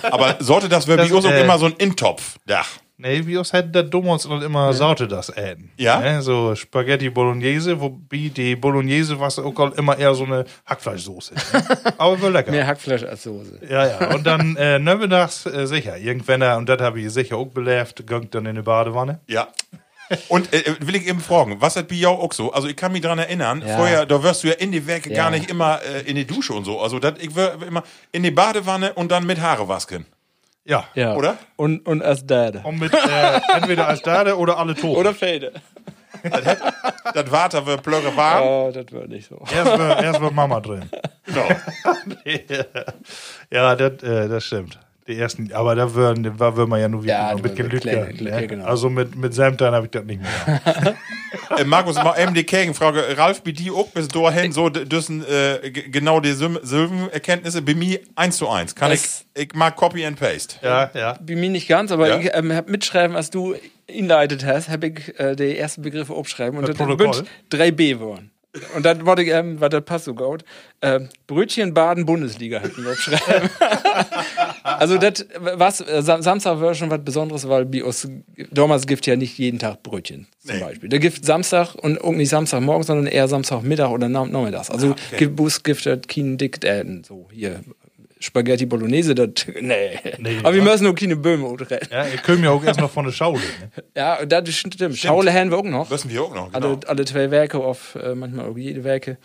[0.03, 2.79] aber sollte das wirklich Das, auch äh, immer so ein Intopf-Dach?
[2.97, 5.69] Nee, wie aus hätte der Dummerns und immer Sorte das äten.
[5.75, 5.99] Ja?
[5.99, 6.21] Ne?
[6.21, 11.33] So Spaghetti Bolognese, wobei die Bolognese was auch all immer eher so eine Hackfleischsoße.
[11.33, 11.41] Ne?
[11.97, 12.51] Aber war lecker.
[12.51, 13.59] Mehr Hackfleisch als Soße.
[13.69, 14.15] Ja, ja.
[14.15, 15.97] Und dann äh, nachmittags äh, sicher.
[15.97, 19.19] Irgendwann, äh, und das habe ich sicher auch belebt, gönnt dann in die Badewanne.
[19.27, 19.49] Ja.
[20.29, 22.51] Und äh, will ich eben fragen, was hat bei jou auch so?
[22.53, 23.77] Also ich kann mich dran erinnern, Ja.
[23.77, 25.15] vorher, da wirst du ja in die Werke Ja.
[25.15, 26.79] gar nicht immer äh, in die Dusche und so.
[26.79, 30.05] Also dat, ich wär immer in die Badewanne und dann mit Haare wasken.
[30.63, 30.85] Ja.
[30.95, 31.15] Ja.
[31.15, 31.37] Oder?
[31.55, 32.61] Und, und als Dade.
[32.63, 34.97] Und mit äh, entweder als Dade oder alle tot.
[34.97, 35.53] Oder Fade.
[37.13, 38.43] Das Water wird plöre warm.
[38.47, 39.43] Oh, das wird nicht so.
[39.53, 40.89] Erst war, erst war Mama drin.
[41.25, 41.47] Genau.
[43.51, 44.79] ja, das, äh, das stimmt.
[45.07, 48.11] Die ersten, aber da würden, da war wir man ja nur wieder Ja, mit kleine,
[48.11, 48.47] Ne?
[48.47, 48.65] genau.
[48.65, 50.95] Also mit, mit Samtern habe ich das nicht mehr.
[51.59, 53.15] äh, Markus, mal eben die Gegenfrage.
[53.15, 57.61] Ralf, bei dir auch bis dahin so düssen äh, genau die Sil- Silbenerkenntnisse.
[57.61, 58.73] Bei mir eins zu eins.
[58.73, 60.55] Kann Das- ich, ich mag Copy and Paste.
[60.63, 61.19] ja, ja.
[61.21, 62.19] Bei mir nicht ganz, aber Ja?
[62.19, 63.53] ich ähm, hab mitschreiben, als du
[63.85, 66.87] inleitet hast, habe ich äh, die ersten Begriffe aufschreiben und Das das
[67.17, 68.31] sind 3b geworden.
[68.75, 70.43] Und dann wollte ich, ähm, was das passt so gut.
[70.81, 73.49] Ähm, Brötchen Baden Bundesliga hätten wir aufschreiben.
[74.63, 78.07] also das was äh, Sam Samstag war schon was Besonderes, weil bei uns
[78.51, 80.61] damals gibt ja nicht jeden Tag Brötchen zum Nee.
[80.61, 80.89] Beispiel.
[80.89, 84.69] Da gibt Samstag und nicht Samstagmorgen, sondern eher Samstagmittag oder Nach- nachmittags.
[84.69, 85.17] Also okay.
[85.17, 87.61] gibt Bus gibt das kein dick äh, so hier
[88.25, 89.29] Spaghetti Bolognese, das
[89.61, 89.99] nee.
[90.17, 90.71] Nee, Aber wir wa?
[90.71, 91.87] müssen nur keine Böhme reden.
[91.91, 93.39] Ja, ihr könnt mir auch erst noch von der Schaule.
[93.39, 93.83] Ne?
[93.95, 94.97] Ja, und das stimmt.
[94.97, 95.89] Schaule haben wir auch noch.
[95.89, 96.51] Wissen wir auch noch.
[96.51, 96.67] Genau.
[96.67, 99.17] Alle, alle zwei Werke auf, äh, manchmal auch jede Werke.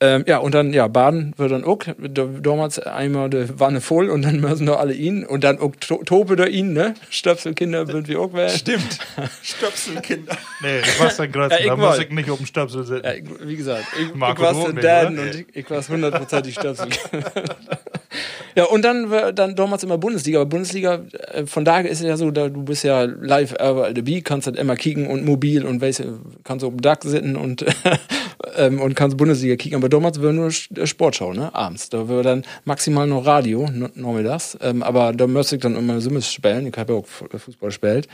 [0.00, 0.06] Ja.
[0.06, 4.10] Ähm, ja, und dann, ja, Baden wird dann auch, da- damals einmal die Wanne voll
[4.10, 6.94] und dann müssen noch alle ihn und dann auch to Tope da ihn, ne?
[7.08, 8.58] Stöpselkinder würden wir auch werden.
[8.58, 8.98] Stimmt.
[9.42, 10.36] Stöpselkinder.
[10.60, 13.04] Nee, ich weiß dann gerade, Ja, ich da muss ich nicht auf dem Stöpsel sitzen.
[13.04, 15.22] Ja, ich, wie gesagt, ich, ich Marco war Roth der nicht, Dan oder?
[15.22, 16.88] und ich, ich war hundertprozentig Stöpsel.
[18.56, 20.40] Ja, und dann war dann damals immer Bundesliga.
[20.40, 21.00] Aber Bundesliga,
[21.32, 24.46] äh, von daher ist es ja so, da, du bist ja live überall dabei, kannst
[24.46, 26.02] halt immer kicken und mobil und weißt,
[26.44, 27.64] kannst auf dem Dach sitzen und
[28.56, 29.76] ähm, und kannst Bundesliga kicken.
[29.78, 31.54] Aber damals wäre nur äh, Sportschau, ne?
[31.54, 31.88] Abends.
[31.88, 34.56] Da wäre dann maximal noch Radio, n- nachmittags.
[34.60, 36.66] Ähm, aber da müsste ich dann immer Summes spielen.
[36.66, 38.08] Ich habe ja auch Fu- Fußball gespielt.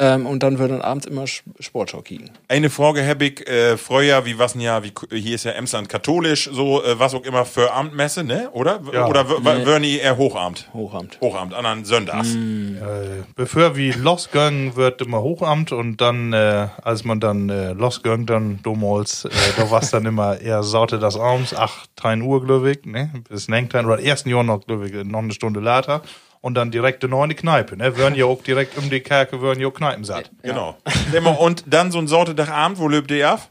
[0.00, 2.30] Ähm, und dann würde dann abends immer Sch- Sportschau kicken.
[2.46, 5.88] Eine Frage habe ich äh, früher, wie was denn ja, wie, hier ist ja Emsland
[5.88, 8.48] katholisch, so äh, was auch immer für Abendmesse, ne?
[8.52, 8.80] Oder?
[8.92, 9.06] Ja.
[9.08, 10.68] Oder wären die eher Hochamt?
[10.72, 11.18] Hochamt.
[11.20, 12.28] Hochamt, anderen Sonntags.
[12.34, 18.26] Äh, bevor wir losgegangen wird immer Hochamt und dann, äh, als man dann äh, losgegangen,
[18.26, 22.44] dann damals, äh, da war es dann immer eher Sorte das abends, 8, 3 Uhr,
[22.44, 23.10] glaube ich, ne?
[23.28, 26.02] Bis 9, oder ersten Jahr noch, glaube ich, noch eine Stunde later.
[26.40, 27.96] Und dann direkt in die Kneipe, ne?
[27.96, 30.30] Würden ja auch direkt um die Kerke, würden ja auch Kneipen satt.
[30.42, 30.76] Genau.
[31.12, 33.48] Immer, und dann so ein Sortedagabend, wo löbt ihr auf?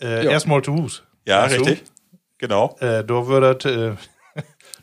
[0.00, 0.30] Äh, Ja.
[0.30, 1.02] Erstmal zu Hus.
[1.26, 1.64] Ja, Weißt du?
[1.64, 1.84] richtig.
[2.38, 2.76] Genau.
[2.80, 3.92] Äh, da würdet, äh,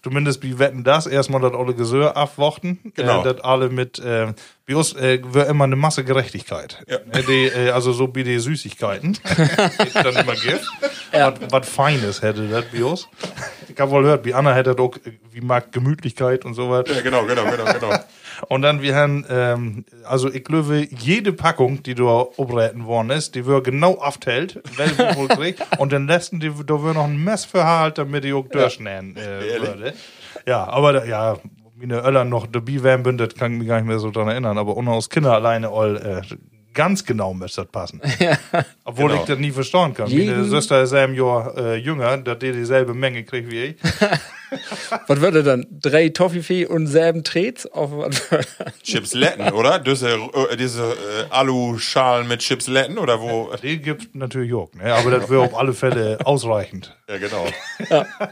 [0.03, 2.79] zumindest wie wetten das, erstmal das alle Gesör abwarten.
[2.95, 3.21] Genau.
[3.21, 4.33] Äh, das alle mit, äh,
[4.67, 6.83] bei uns äh, wär immer eine Masse Gerechtigkeit.
[6.87, 6.97] Ja.
[6.97, 9.13] Äh, die, äh, also so wie die Süßigkeiten.
[9.23, 10.65] die dann immer gibt.
[11.11, 13.07] Was, was Feines hätte das bei uns.
[13.67, 16.69] Ich habe wohl gehört, wie Anna hätte das auch, äh, wie mag Gemütlichkeit und so
[16.69, 16.93] weiter.
[16.93, 17.99] Ja, genau, genau, genau, genau.
[18.49, 23.35] Und dann wir haben, ähm, also ich glaube, jede Packung, die da obreten worden ist,
[23.35, 25.61] die wird genau aufteilt, welche wohl kriegt.
[25.79, 29.61] Und den letzten, die, da wird noch ein Mess verhalt, damit die auch durchschneiden äh,
[29.61, 29.93] würde.
[30.45, 31.37] Ja, aber da, ja,
[31.75, 34.11] wie eine Öller noch dabei wären, bin, das kann ich mich gar nicht mehr so
[34.11, 34.57] dran erinnern.
[34.57, 36.21] Aber ohne aus Kinder alleine all, äh,
[36.73, 38.01] ganz genau müsste das passen.
[38.85, 39.21] Obwohl Genau.
[39.21, 40.09] ich das nie verstehen kann.
[40.09, 43.75] Meine Jeden- Schwester ist ein Jahr äh, jünger, dass die dieselbe Menge kriegt wie ich.
[45.07, 45.65] Was würde dann?
[45.71, 47.65] Drei Toffifee und selben Trets?
[47.67, 48.45] Auf was würde
[48.83, 49.79] Chipsletten, oder?
[49.79, 50.95] Diese, äh, diese äh,
[51.29, 53.49] Aluschalen mit Chipsletten, oder wo?
[53.63, 54.93] Die gibt natürlich auch, ne?
[54.93, 56.93] aber das wäre auf alle Fälle ausreichend.
[57.07, 57.47] Ja, genau.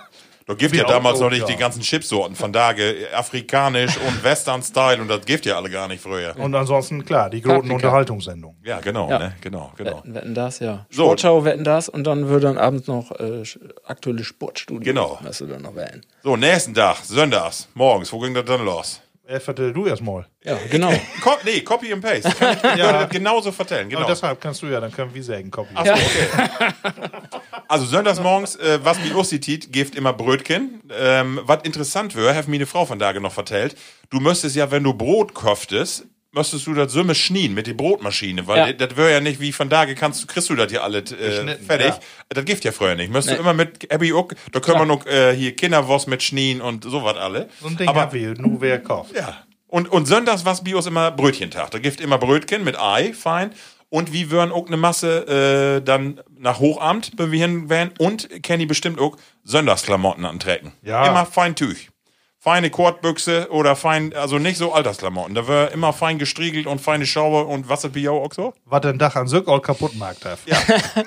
[0.50, 1.46] Da gibt ja damals auch, noch nicht ja.
[1.46, 6.02] die ganzen Chipsorten von Dage, afrikanisch und Western-Style und das gibt ja alle gar nicht
[6.02, 6.36] früher.
[6.40, 7.76] Und ansonsten, klar, die großen Paprika.
[7.76, 8.58] Unterhaltungsendungen.
[8.64, 9.20] Ja, genau, Ja.
[9.20, 9.36] ne?
[9.42, 9.98] Genau, genau.
[9.98, 10.88] Wetten, wetten das, ja.
[10.90, 11.04] So.
[11.04, 13.44] Sportschau wetten das und dann würde dann abends noch äh,
[13.86, 14.96] aktuelle Sportstudien.
[14.96, 15.20] Genau.
[15.22, 16.04] Was du dann noch wählen.
[16.24, 19.02] So, nächsten Tag, sonntags, morgens, wo ging das dann los?
[19.30, 20.26] Äh, vertell du erstmal.
[20.44, 20.90] Ja, genau.
[21.22, 22.32] Co nee, Copy and Paste.
[22.32, 23.06] Kann ich ja.
[23.06, 24.02] genauso vertellen, genau.
[24.02, 25.70] Und deshalb kannst du ja, dann können wir sagen, Copy.
[25.76, 27.10] Ach so, okay.
[27.68, 30.82] Also sonntags morgens, äh, was mir aussieht, gibt immer Brötchen.
[30.92, 33.76] Ähm, was interessant wäre, hat mir eine Frau von Dage noch vertellt,
[34.10, 38.46] du müsstest ja, wenn du Brot koftest, müsstest du das Summe schnien mit der Brotmaschine,
[38.48, 38.74] weil Ja.
[38.74, 41.58] das wäre ja nicht wie von Dage kannst du, kriegst du das ja alles äh,
[41.58, 41.88] fertig.
[41.88, 42.00] ja.
[42.30, 43.12] Das gibt ja früher nicht.
[43.12, 43.44] Müsstest Nee.
[43.44, 46.84] du immer mit Abby Uck, da können wir noch äh, hier Kinderwurst mit schnien und
[46.84, 47.50] sowas alle.
[47.62, 49.16] So ein Ding Aber hab ich, nur wer kauft.
[49.16, 49.44] ja.
[49.68, 51.70] Und, und sonntags was Bios immer Brötchentag.
[51.72, 53.52] Da gibt immer Brötchen mit Ei, fein.
[53.90, 59.00] Und wie würden auch eine Masse äh, dann nach Hochamt bewegen werden und Kenny bestimmt
[59.00, 60.72] auch Sonntagsklamotten antrecken.
[60.84, 61.08] Ja.
[61.08, 61.90] Immer fein Tüch.
[62.42, 65.36] Feine Kordbüchse oder fein, also nicht so Altersklamotten.
[65.36, 68.54] Da wird immer fein gestriegelt und feine Schaube und was ist auch so?
[68.66, 70.40] Was den Dach an Söck all kaputt gemacht hat.
[70.46, 70.58] Ja.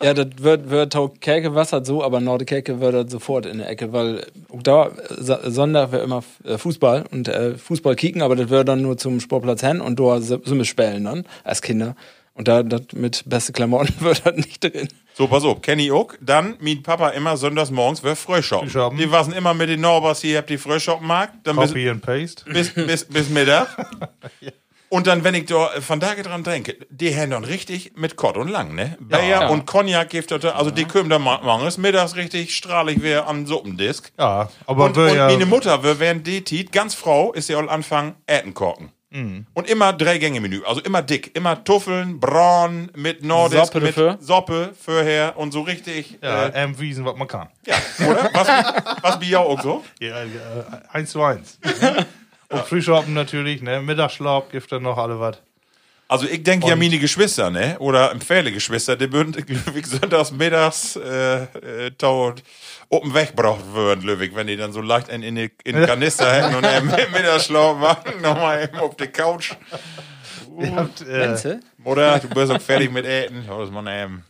[0.00, 3.58] Ja, das wird, wird Tau Kerke wassert so, aber Norde Kerke wird das sofort in
[3.58, 8.36] der Ecke, weil auch da Sonntag wäre immer äh, Fußball und äh, Fußball kicken, aber
[8.36, 11.96] das wird dann nur zum Sportplatz hin und da sind wir spielen dann als Kinder.
[12.34, 14.88] Und da das mit beste Klamotten wird das nicht drin.
[15.18, 16.12] So, pass auf, Kenny auch.
[16.20, 18.68] Dann mit Papa immer sonntags morgens wird Frühshoppen.
[18.70, 18.98] Frühshoppen.
[18.98, 21.44] Die waren immer mit den Norbers hier, habt die Frühshoppenmarkt.
[21.44, 22.44] Dann bis, Copy and Paste.
[22.44, 23.66] bis, bis, bis Mittag.
[24.90, 28.48] Und dann, wenn ich da von da dran denke, die dann richtig mit Kott und
[28.48, 28.96] Lang, ne?
[29.00, 29.48] Bayer Ja.
[29.48, 34.12] und Cognac gibt das, also die können da morgens mittags richtig strahlig wäre am Suppendisk.
[34.18, 37.58] Ja, aber Und, und ja, meine Mutter, wir wären die Tiet, ganz Frau, ist ja
[37.58, 38.92] all Anfang Äten kochen.
[39.10, 39.46] Mhm.
[39.54, 43.88] Und immer drei Gänge Menü, also immer dick, immer Tuffeln, Braun mit Nordisk, Soppe mit
[43.90, 44.18] dafür?
[44.20, 47.48] Soppe vorher und so richtig, ja, äh, ähm, wiesen, was man kann.
[47.64, 48.30] ja, oder?
[48.34, 48.48] Was,
[49.02, 49.84] was Bier auch so?
[50.00, 51.58] Ja, ja, eins zu eins.
[52.50, 53.82] Und Frühschoppen natürlich, ne?
[53.82, 55.36] Mittagsschlaf gibt dann noch alle was.
[56.10, 57.76] Also ich denke ja meine Geschwister, ne?
[57.80, 59.32] Oder empfehle Geschwister, die würden,
[59.66, 61.42] Löwig, sonntags mittags äh,
[61.86, 62.42] äh, tot
[62.88, 66.32] oben weggebracht würden, Löwig, wenn die dann so leicht in, in, die- in den Kanister
[66.32, 69.52] hätten und er mit Mittagsschlaf machen, nochmal eben auf die Couch.
[70.58, 71.26] Ihr habt, äh?
[71.84, 73.44] Oder du bist auch fertig mit Äten.
[73.50, 74.24] Oh, das ist man eben.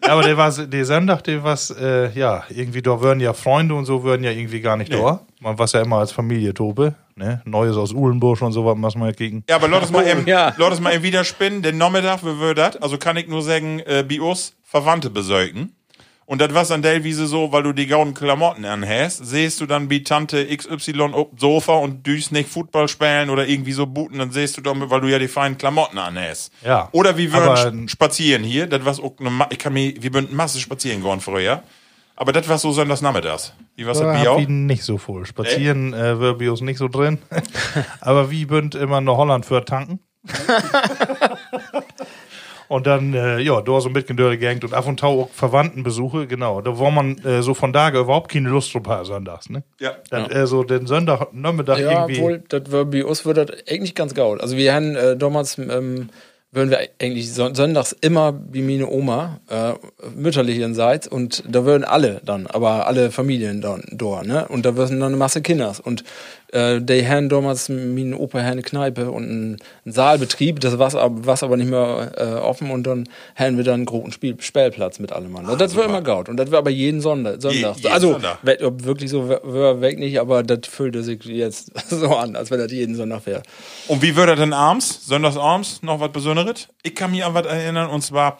[0.00, 3.84] Aber der war, der Sonntag, der was, äh, ja, irgendwie, da würden ja Freunde und
[3.84, 5.20] so würden ja irgendwie gar nicht da.
[5.40, 7.42] Man war ja immer als Familie tobe, ne?
[7.44, 9.44] Neues aus Uhlenburg und so was, was man ja kriegen.
[9.48, 10.54] Ja, aber lass es mal eben, ja.
[10.56, 11.62] lass es mal eben wieder spinnen.
[11.62, 12.76] Den Nachmittag, wie wird das?
[12.76, 15.74] Also kann ich nur sagen, äh, Bios Verwandte besäugen.
[16.30, 19.66] Und das was an der Wiese so, weil du die gauden Klamotten anhast, siehst du
[19.66, 24.20] dann wie Tante XY auf Sofa und düst nicht Football spielen oder irgendwie so booten,
[24.20, 26.52] dann siehst du damit, weil du ja die feinen Klamotten anhast.
[26.64, 26.88] Ja.
[26.92, 30.32] Oder wie wir spazieren hier, das was auch ne, Ma- ich kann mir, wir sind
[30.32, 31.64] Masse spazieren geworden früher.
[32.14, 33.52] Aber das war so sonntags nachmittags.
[33.74, 34.38] Wie was Da das Bier auch?
[34.38, 35.26] ich nicht so voll.
[35.26, 37.18] Spazieren äh, wär Bios nicht so drin.
[38.00, 39.98] aber wie bünd immer nach Holland für tanken.
[42.70, 46.28] Und dann, äh, ja, da so ein bisschen durchgehängt und ab und zu auch Verwandtenbesuche,
[46.28, 46.60] genau.
[46.60, 49.64] Da war man äh, so von Tage überhaupt keine Lust drauf haben, sonntags, ne?
[49.80, 49.96] Ja.
[50.08, 52.20] Dann, äh, so den Sonntag, Nachmittag Ja, irgendwie.
[52.20, 54.40] obwohl, das war bei uns wird das eigentlich ganz gaul.
[54.40, 56.10] Also wir haben äh, damals, ähm,
[56.52, 59.72] würden wir eigentlich son sonntags immer wie meine Oma, äh,
[60.16, 64.46] mütterlicherseits, und da würden alle dann, aber alle Familien dann dort, ne?
[64.46, 65.80] Und da würden dann eine Masse Kinders.
[65.80, 66.04] Und
[66.52, 71.56] äh, die haben damals meine Opa eine Kneipe und einen, einen Saalbetrieb, das war aber,
[71.56, 75.32] nicht mehr äh, offen und dann haben wir dann einen großen Spiel Spielplatz mit allem
[75.32, 75.58] Mann.
[75.58, 76.28] das war immer gaut.
[76.28, 77.40] Und das war aber jeden Sonntag.
[77.40, 77.76] Sonntag.
[77.76, 78.38] jeden also, Sonntag.
[78.42, 82.72] wirklich so war, weg nicht, aber das fühlte sich jetzt so an, als wenn das
[82.72, 83.42] jeden Sonntag wäre.
[83.88, 86.68] Und wie wird er denn abends, sonntags abends, noch was Besonderes?
[86.82, 88.38] Ich kann mich an was erinnern, und zwar,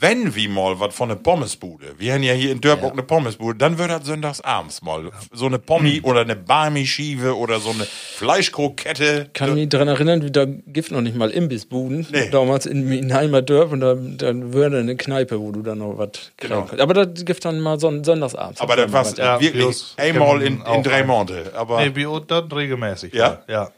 [0.00, 3.02] wenn wir mal was von einer Pommesbude, wir haben ja hier in Dörp auch eine
[3.02, 7.70] Pommesbude, dann wird das sonntags abends mal so eine Pommi oder eine Barmi-Schiebe oder so
[7.70, 9.30] eine Fleischkrokette.
[9.32, 12.06] kann mich daran erinnern, wie da gibt noch nicht mal Imbissbuden.
[12.10, 12.30] Nee.
[12.30, 15.98] Damals in, in Heimer Dörp und da, dann würde eine Kneipe, wo du dann noch
[15.98, 16.62] was Genau.
[16.62, 16.80] kannst.
[16.80, 18.60] Aber das gibt dann mal son sonntagsabends.
[18.60, 21.52] Aber das war's Ja, wirklich bloß einmal in, in drei Monate.
[21.54, 21.90] Aber Nee,
[22.26, 23.12] dann regelmäßig.
[23.12, 23.42] Ja?
[23.48, 23.70] Ja.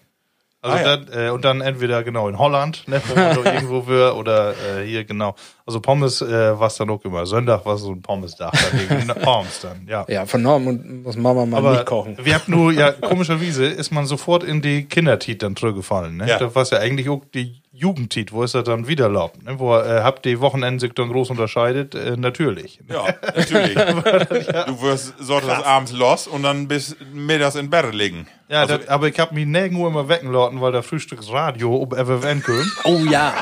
[0.64, 0.96] Also Ah, ja.
[0.96, 4.52] dann, äh, und dann entweder genau in Holland, ne, wo man da irgendwo wäre, oder
[4.52, 5.34] äh, hier genau.
[5.66, 7.26] Also Pommes äh, was dann auch immer.
[7.26, 10.04] Sonntag war so ein Pommesdach wegen abends dann, ja.
[10.08, 12.16] ja, von Norm und muss Mama mal Aber nicht kochen.
[12.22, 16.16] wir habt nur, ja, komischerweise ist man sofort in die Kindertit dann zurückgefallen.
[16.16, 16.28] Ne?
[16.28, 16.38] Ja.
[16.38, 19.42] Das war ja eigentlich auch die Jugendtit, wo ist das dann wieder erlaubt?
[19.44, 19.58] Ne?
[19.58, 21.94] Wo äh, habt die Wochenende sich dann groß unterscheidet?
[21.94, 22.80] Äh, natürlich.
[22.88, 23.74] ja, natürlich.
[24.66, 28.26] Du wirst sonntags abends los und dann bis mittags in Bett liegen.
[28.50, 31.94] Ja, Also- das, aber ich hab mich nirgendwo immer wecken lassen, weil der Frühstücksradio ob
[31.94, 32.66] FFN kommt.
[32.84, 33.32] Oh ja.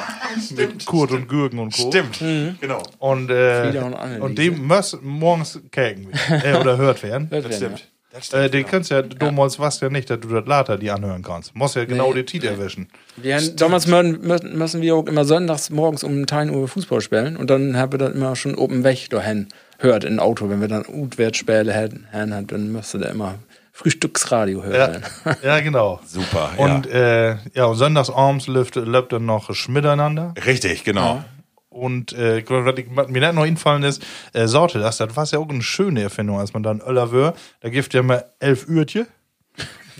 [0.56, 1.88] mit Kurt und Gürgen und Co.
[1.90, 2.18] Stimmt,
[2.60, 2.82] genau.
[2.98, 7.28] Und, äh, und und dem muss morgens käken äh, oder hört werden.
[7.30, 7.72] Das werden, stimmt.
[7.72, 7.90] Das stimmt.
[8.32, 11.54] Äh, den kannst ja, damals was ja nicht, dass du das later die anhören kannst.
[11.54, 12.88] Muss ja genau die Tit erwischen.
[13.16, 17.50] Wir haben, damals müssen, wir auch immer sonntags morgens um 10 Uhr Fußball spielen und
[17.50, 19.48] dann haben wir das immer schon oben weg dahin
[19.78, 20.50] hört im Auto.
[20.50, 23.36] Wenn wir dann Utwärtsspiele hätten, hätten, dann müsste der immer
[23.72, 25.02] Frühstücksradio hören.
[25.24, 26.00] Ja, ja genau.
[26.04, 27.30] Super, Und ja.
[27.30, 30.34] äh, ja, und sonntags abends läuft, läuft dann noch Schmiteinander.
[30.44, 31.24] Richtig, genau.
[31.70, 35.48] Und äh, was mir nicht noch infallen ist, äh, Sorte das, das war ja auch
[35.48, 37.34] eine schöne Erfindung, als man dann Öller wör.
[37.60, 39.06] Da gibt ja mal elf Uhrtje.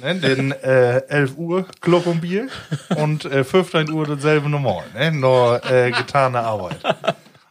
[0.03, 2.49] Ne, den äh, 11 Uhr Club und Bier
[2.97, 4.85] und äh, 15 Uhr dasselbe normal.
[4.95, 5.13] Ne?
[5.13, 6.79] Nur äh, getane Arbeit.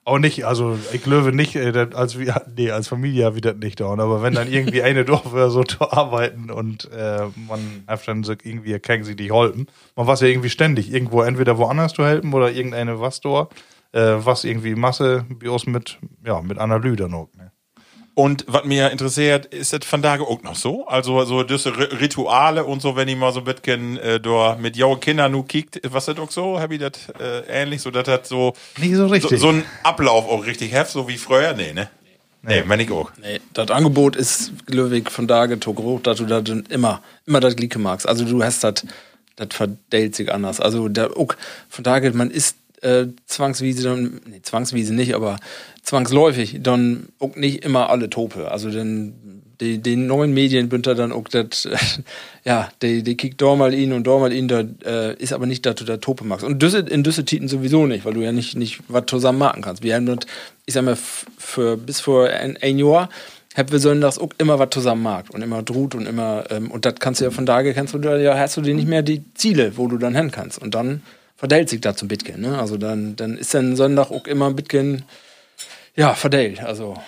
[0.04, 3.58] Auch nicht, also ich glaube nicht, äh, als, wir, nee, als Familie habe ich das
[3.58, 7.84] nicht dauern, aber wenn dann irgendwie eine Dorf wäre, so zu arbeiten und äh, man
[7.86, 9.68] hat dann so irgendwie, kann sie dich holpen.
[9.96, 13.54] Man war ja irgendwie ständig irgendwo, entweder woanders zu helfen oder irgendeine was dort,
[13.92, 17.30] äh, was irgendwie Masse, Bios mit, ja, mit Analyse noch.
[17.38, 17.52] Ne?
[18.16, 20.86] Und was mir interessiert, ist das von Tage auch noch so?
[20.88, 24.58] Also so diese Ri- Rituale und so, wenn ich mal so ein bisschen äh, da
[24.60, 26.60] mit jauen Kindern nu kickt, was das auch so?
[26.60, 29.40] Hab ich das äh, ähnlich, so dass das so, Nicht so so richtig.
[29.40, 31.54] so ein Ablauf auch richtig heft, so wie früher?
[31.54, 31.90] Nee, ne?
[32.42, 33.12] Nee, nee ich auch.
[33.22, 37.02] Nee, das Angebot ist, glaube ich, von da to groß, dass du da dann immer,
[37.26, 38.08] immer das Gleiche magst.
[38.08, 38.86] Also du hast das,
[39.38, 40.60] das verdellt sich anders.
[40.60, 41.34] Also der, auch
[41.70, 45.38] von daher, man ist äh, zwangsweise dann, nee, zwangsweise nicht, aber
[45.84, 48.52] zwangsläufig dann auch nicht immer alle Tope.
[48.52, 49.14] Also dann
[49.62, 51.78] die, die neuen Medien bündern dann auch das, äh,
[52.46, 55.46] ja, die, die kickt da mal ihn und da mal ihn, da äh, ist aber
[55.46, 56.46] nicht, dass du da Tope magst.
[56.46, 59.62] Und Düsse, in Düsse Titen sowieso nicht, weil du ja nicht, nicht was zusammen machen
[59.62, 59.84] kannst.
[59.84, 60.26] Wir haben dort,
[60.66, 63.10] ich sag mal, für, bis vor ein, ein Jahr,
[63.58, 66.86] haben wir sonntags auch immer was zusammen mag und immer droht und immer, ähm, und
[66.86, 69.24] das kannst du ja von da kennst du ja, hast du dir nicht mehr die
[69.34, 70.62] Ziele, wo du dann hin kannst.
[70.62, 71.02] Und dann
[71.40, 72.60] verdellt sich das zum Bitcoin, ne?
[72.60, 75.04] Also dann, dann ist dann Sonntag auch immer ein Bitcoin,
[75.96, 77.02] ja, verdellt, also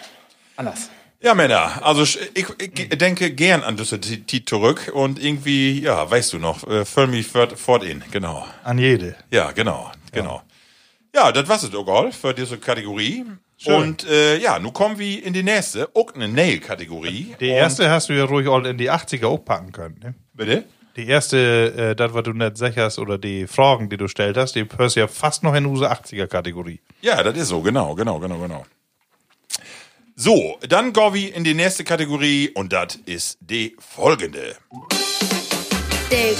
[0.56, 0.90] anders.
[1.22, 2.18] Ja, Männer, also ich,
[2.58, 7.08] ich, denke gern an diese Zeit zurück und irgendwie, ja, weißt du noch, äh, füll
[7.08, 8.48] mich fort, fort in, genau.
[8.64, 9.16] An jede.
[9.30, 10.42] Ja, genau, genau.
[11.14, 13.26] Ja, das war's es auch all für diese Kategorie.
[13.58, 13.76] Schön.
[13.76, 17.36] Und äh, ja, nun kommen wir in die nächste, auch eine Nail-Kategorie.
[17.40, 20.00] Die Und- erste hast du ja ruhig all in die 80er auch packen können.
[20.02, 20.16] Ne?
[20.34, 20.64] Bitte?
[20.98, 24.56] Die erste, äh, das, was du nicht sicherst, oder die Fragen, die du stellt hast,
[24.56, 26.82] die hörst ja fast noch in unsere 80er-Kategorie.
[27.02, 28.66] Ja, das ist so, genau, genau, genau, genau.
[30.16, 34.56] So, dann gehen wir in die nächste Kategorie und das ist die folgende.
[36.12, 36.36] Die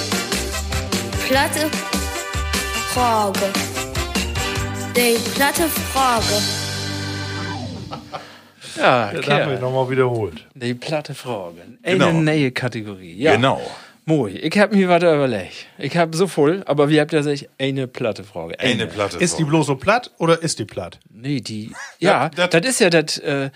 [1.28, 1.70] platte
[2.94, 3.40] Frage.
[4.96, 6.26] Die platte Frage.
[8.78, 10.46] Ja, Das haben wir nochmal wiederholt.
[10.54, 11.62] Die platte Frage.
[11.84, 12.12] Eine Genau.
[12.12, 13.14] neue Kategorie.
[13.16, 13.36] Ja.
[13.36, 13.62] Genau.
[14.06, 15.68] Moi, ich hab mir was überlegt.
[15.78, 18.60] Ich hab so voll, aber wie habt ihr sich eine platte Frage?
[18.60, 19.18] Eine Platte.
[19.18, 21.00] Ist die bloß so platt oder ist die platt?
[21.10, 21.72] Nee, die.
[22.00, 23.18] Ja, das- das ist ja das.
[23.20, 23.52] Äh,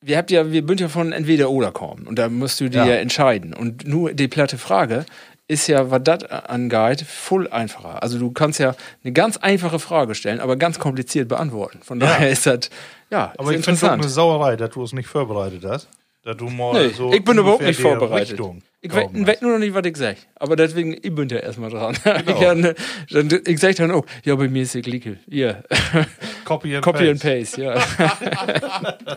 [0.00, 2.78] wir habt ja, wir bünd ja von entweder oder kommen und da musst du dir
[2.78, 2.86] Ja.
[2.86, 2.94] ja.
[2.96, 3.52] entscheiden.
[3.54, 5.04] Und nur die platte Frage
[5.48, 8.00] ist ja, was das angeht, voll einfacher.
[8.02, 11.80] Also du kannst ja eine ganz einfache Frage stellen, aber ganz kompliziert beantworten.
[11.82, 12.68] Von daher ist das,
[13.10, 14.08] ja, Aber ist ich finde es auch eine.
[14.08, 15.88] Sauerei, dass du es nicht vorbereitet hast.
[16.22, 18.32] Dass du mal Nee, so ich bin überhaupt nicht vorbereitet.
[18.32, 19.42] Richtung Ich weiß hast.
[19.42, 20.16] nur noch nicht, was ich sag.
[20.34, 21.96] Aber deswegen, ich bin ja erstmal dran.
[22.26, 22.74] Ich, ja, ne,
[23.10, 25.18] dann, ich sag dann auch, ja, bei mir ist die Glicke.
[25.28, 25.62] Hier.
[26.44, 27.12] Copy and Copy paste.
[27.12, 29.16] and paste, ja.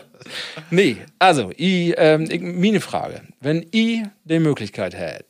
[0.70, 3.22] nee, also, ich, ähm, ich, meine Frage.
[3.40, 5.24] Wenn ich die Möglichkeit hätte,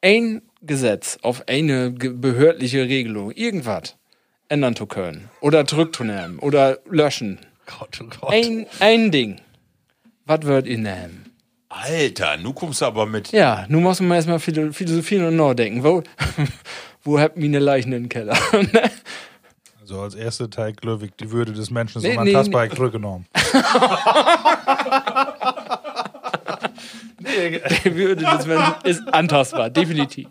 [0.00, 3.96] ein Gesetz auf eine behördliche Regelung, irgendwas,
[4.48, 8.32] ändern zu können oder zurückzunehmen oder löschen, Gott, oh Gott.
[8.32, 9.40] ein, ein Ding,
[10.26, 11.30] was würdet ihr nehmen?
[11.68, 13.32] Alter, nu kommst du aber mit.
[13.32, 15.84] Ja, nun muss man erstmal philo- philosophieren und nachdenken.
[15.84, 16.02] Wo,
[17.04, 18.36] wo habt ihr eine Leichen im Keller?
[19.88, 23.24] Also als erster Teil Glöwig die Würde des Menschen Nee, ist nee, unantastbar zurückgenommen.
[27.18, 30.28] Die Würde des Menschen ist antastbar, definitiv.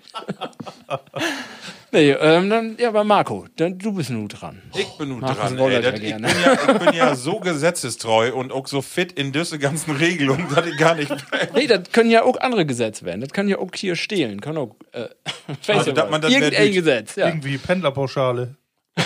[1.92, 4.62] nee, ähm, dann, ja, aber Marco, dann, du bist nun dran.
[4.76, 5.58] Ich bin nun Markus dran.
[5.58, 9.32] Ey, das, ich, bin ja, ich bin ja so gesetzestreu und auch so fit in
[9.32, 11.12] diese ganzen Regelungen, dass ich gar nicht.
[11.54, 13.22] Nee, das können ja auch andere Gesetze werden.
[13.22, 14.42] Das kann ja auch hier stehlen.
[14.42, 15.08] Kann auch, äh,
[15.68, 17.28] Also, dass man das Irgendein Gesetz, ja.
[17.28, 18.56] Irgendwie Pendlerpauschale.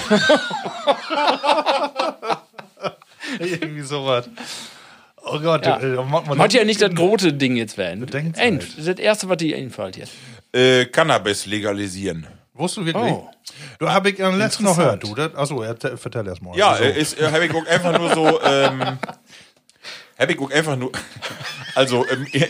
[3.39, 4.29] Irgendwie sowas.
[5.23, 5.79] Oh Gott, Ja.
[5.79, 8.07] äh, macht man Macht ja nicht das große Ding jetzt werden.
[8.37, 8.63] End.
[8.63, 10.13] Das ist das erste, was dir einfällt jetzt.
[10.53, 12.25] Äh, Cannabis legalisieren.
[12.53, 13.13] Wusstest du wirklich?
[13.13, 13.29] Oh.
[13.79, 15.15] Du habe ich am letzten noch gehört, du.
[15.15, 16.57] das- Achso, er- vertell erst mal.
[16.57, 18.39] Ja, Also, äh, ist, äh, hab ich auch einfach nur so.
[18.45, 18.81] Ähm,
[20.27, 20.91] ich auch einfach nur.
[21.75, 22.47] Also, ähm, äh,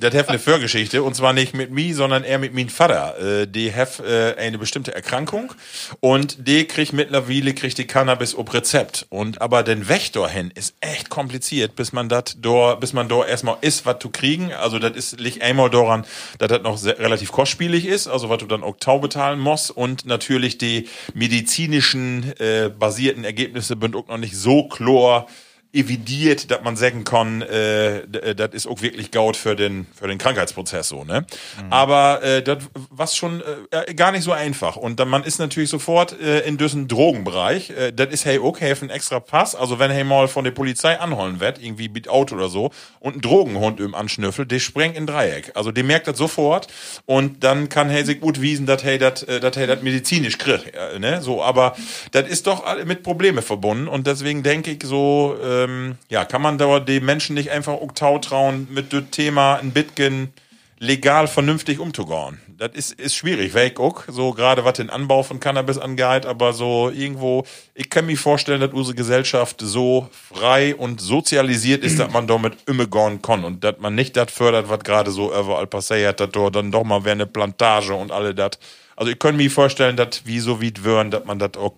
[0.00, 3.42] das hat eine Vorgeschichte und zwar nicht mit mir, sondern eher mit meinem Vater.
[3.42, 5.52] Äh, die hat äh, eine bestimmte Erkrankung
[6.00, 9.06] und die kriegt mittlerweile kriegt die Cannabis ob Rezept.
[9.10, 13.24] Und aber den Weg dahin ist echt kompliziert, bis man das da, bis man da
[13.24, 14.52] erstmal ist, was zu kriegen.
[14.52, 16.04] Also, das ist liegt einmal daran,
[16.38, 19.70] dass das noch sehr, relativ kostspielig ist, also was du dann auch tau bezahlen musst
[19.70, 25.26] und natürlich die medizinischen äh, basierten Ergebnisse sind auch noch nicht so klar
[25.74, 30.06] evidiert, dass man sagen kann, äh, äh, das ist auch wirklich Gaut für den für
[30.06, 31.26] den Krankheitsprozess so, ne?
[31.70, 32.58] Aber äh, das
[32.90, 36.56] was schon äh, gar nicht so einfach und dann man ist natürlich sofort äh, in
[36.58, 37.70] diesem Drogenbereich.
[37.70, 40.98] Äh, das ist hey auch helfen extra Pass, also wenn hey mal von der Polizei
[40.98, 42.70] anholen wird, irgendwie mit Auto oder so
[43.00, 45.52] und ein Drogenhund im anschnüffelt, der sprengt in Dreieck.
[45.54, 46.68] Also der merkt das sofort
[47.06, 50.38] und dann kann hey sich gut wiesen, dass hey das äh, dass hey das medizinisch
[50.38, 51.20] kriegt, äh, ne?
[51.20, 51.74] So, aber
[52.12, 56.58] das ist doch mit Probleme verbunden und deswegen denke ich so, ähm, ja, kann man
[56.58, 60.32] da den Menschen nicht einfach auch tau trauen, mit dem Thema ein Bitcoin
[60.78, 62.40] legal vernünftig umzugehen.
[62.56, 66.52] Das ist, ist schwierig, ich auch, so gerade was den Anbau von Cannabis angeht, aber
[66.52, 67.44] so irgendwo,
[67.74, 72.68] ich kann mir vorstellen, dass unsere Gesellschaft so frei und sozialisiert ist, dass man damit
[72.68, 76.50] umgehen kann und dass man nicht das fördert, was gerade so überall passiert, dass da
[76.50, 78.58] dann doch mal wäre eine Plantage und alle das.
[78.96, 81.74] Also ich kann mir vorstellen, dass wie so wie würden, dass man das auch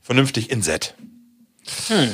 [0.00, 0.94] vernünftig inset.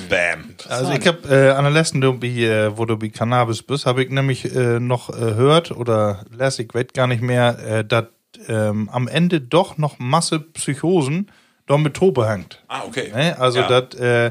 [0.08, 0.54] Bam.
[0.68, 4.10] Also ich habe äh, an der letzten, äh, wo du bei Cannabis bist, habe ich
[4.10, 8.06] nämlich äh, noch äh, hört oder les, ich weiß gar nicht mehr, äh, dass
[8.48, 11.30] ähm, am Ende doch noch Masse Psychosen
[11.66, 12.62] da mit Tobe hängt.
[12.68, 13.10] Ah, okay.
[13.14, 13.38] Ne?
[13.38, 13.80] Also Ja.
[13.80, 14.30] das äh,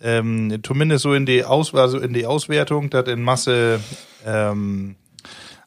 [0.00, 3.80] ähm, zumindest so in die Aus also in die Auswertung, dass in Masse
[4.26, 4.96] ähm,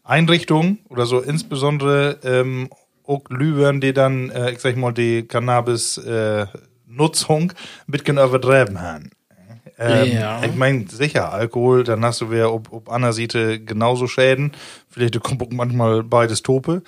[0.04, 2.70] Einrichtungen oder so insbesondere ähm,
[3.06, 6.46] auch Lübern, die dann, äh, ich sag mal, die Cannabis äh,
[6.92, 7.54] Nutzung
[7.88, 9.12] bisschen übertreiben haben.
[9.78, 10.44] Ähm, Ja.
[10.44, 14.52] Ich meine, sicher, Alkohol, dann hast du wieder ob, ob einer Seite genauso Schäden.
[14.90, 16.84] Vielleicht kommt manchmal beides Tope.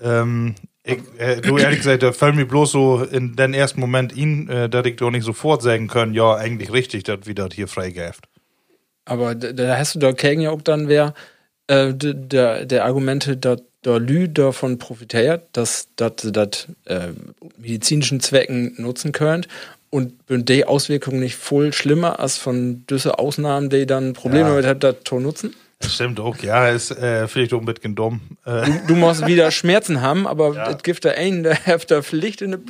[0.00, 4.16] Ähm, ich, äh, du ehrlich gesagt, da fällt mir bloß so in den ersten Moment
[4.16, 7.54] ihn, äh, dass ich doch nicht sofort sagen können, ja, eigentlich richtig, dass wir das
[7.54, 8.28] hier freigäft.
[9.04, 11.14] Aber da, da hast du da gegen ja auch dann wer
[11.66, 15.88] äh, der, der Argumente, dass der Lü davon profitiert, dass
[16.20, 17.08] sie das äh,
[17.58, 19.48] medizinischen Zwecken nutzen könnt
[19.90, 24.48] und sind die Auswirkungen nicht voll schlimmer als von diese Ausnahmen, die dann Probleme Ja.
[24.50, 25.54] damit hat, das zu nutzen?
[25.80, 28.20] Das stimmt auch, ja, ist äh, vielleicht auch ein bisschen dumm.
[28.46, 32.40] Äh, Du musst wieder Schmerzen haben, aber es gibt da einen, der hat da vielleicht
[32.42, 32.60] eine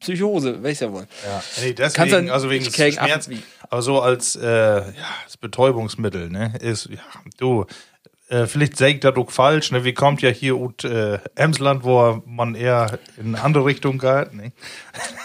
[0.00, 1.06] Psychose, weiß ja wohl.
[1.24, 3.30] Ja, nee, deswegen, dann also wegen Schmerz,
[3.70, 4.82] aber so als, äh, ja,
[5.24, 6.98] als Betäubungsmittel, ne, ist, ja,
[7.38, 7.64] du,
[8.32, 12.22] äh, vielleicht sagt das auch falsch, ne, wie kommt ja hier ut äh, Emsland, wo
[12.24, 14.52] man eher in eine andere Richtung geht, ne.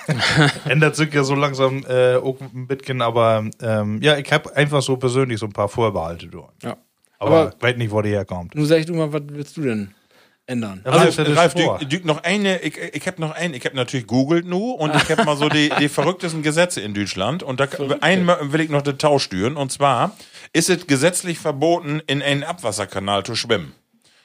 [0.66, 4.82] Ändert sich ja so langsam äh, auch ein bisschen, aber ähm, ja, ich habe einfach
[4.82, 6.52] so persönlich so ein paar Vorbehalte dort.
[6.62, 6.76] Ja.
[7.20, 8.56] Aber, Aber- ich weiß nicht, wo die herkommt.
[8.56, 9.94] Nun sag ich du mal, was willst du denn
[10.46, 10.82] ändern?
[10.84, 14.08] Also, stellt Ralf, du, du noch eine, ich, ich habe noch einen, ich habe natürlich
[14.08, 17.68] googelt nu und ich habe mal so die, die verrücktesten Gesetze in Deutschland und da
[18.02, 20.16] einen will ich noch den Tausch stören und zwar
[20.54, 23.74] ist es gesetzlich verboten, in einen Abwasserkanal zu schwimmen.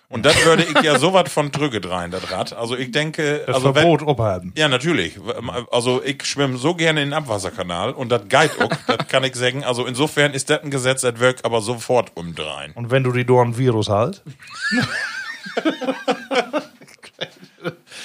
[0.08, 2.52] Und das würde ich ja so was von drücken rein, das Rad.
[2.52, 4.52] Also ich denke, Das also wenn, Verbot abhalten.
[4.56, 5.18] ja, natürlich.
[5.70, 9.34] Also ich schwimme so gerne in den Abwasserkanal und das geht auch, das kann ich
[9.34, 9.64] sagen.
[9.64, 12.72] Also insofern ist das ein Gesetz, das wirkt aber sofort umdrehen.
[12.74, 14.22] Und wenn du die Dorn Virus halt?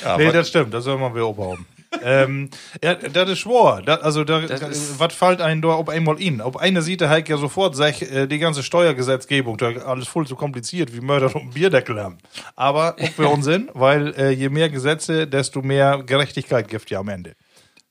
[0.03, 1.65] Ja, Nee, aber- das stimmt, das soll man wieder abhaben.
[2.03, 2.49] ähm,
[2.83, 3.81] ja, das ist schwor.
[3.83, 6.41] Das, also, da, ist- was fällt einem da auf einmal in?
[6.41, 10.35] Auf eine Seite halt ja sofort, sag, äh, die ganze Steuergesetzgebung, da alles voll so
[10.35, 12.17] kompliziert wie Mörder und Bierdeckel haben.
[12.55, 17.07] Aber auch für Unsinn, weil äh, je mehr Gesetze, desto mehr Gerechtigkeit gibt ja am
[17.09, 17.35] Ende.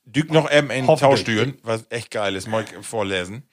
[0.05, 0.85] Dück noch eben in.
[0.85, 3.43] Tauschtüren, was echt geil ist, mal vorlesen.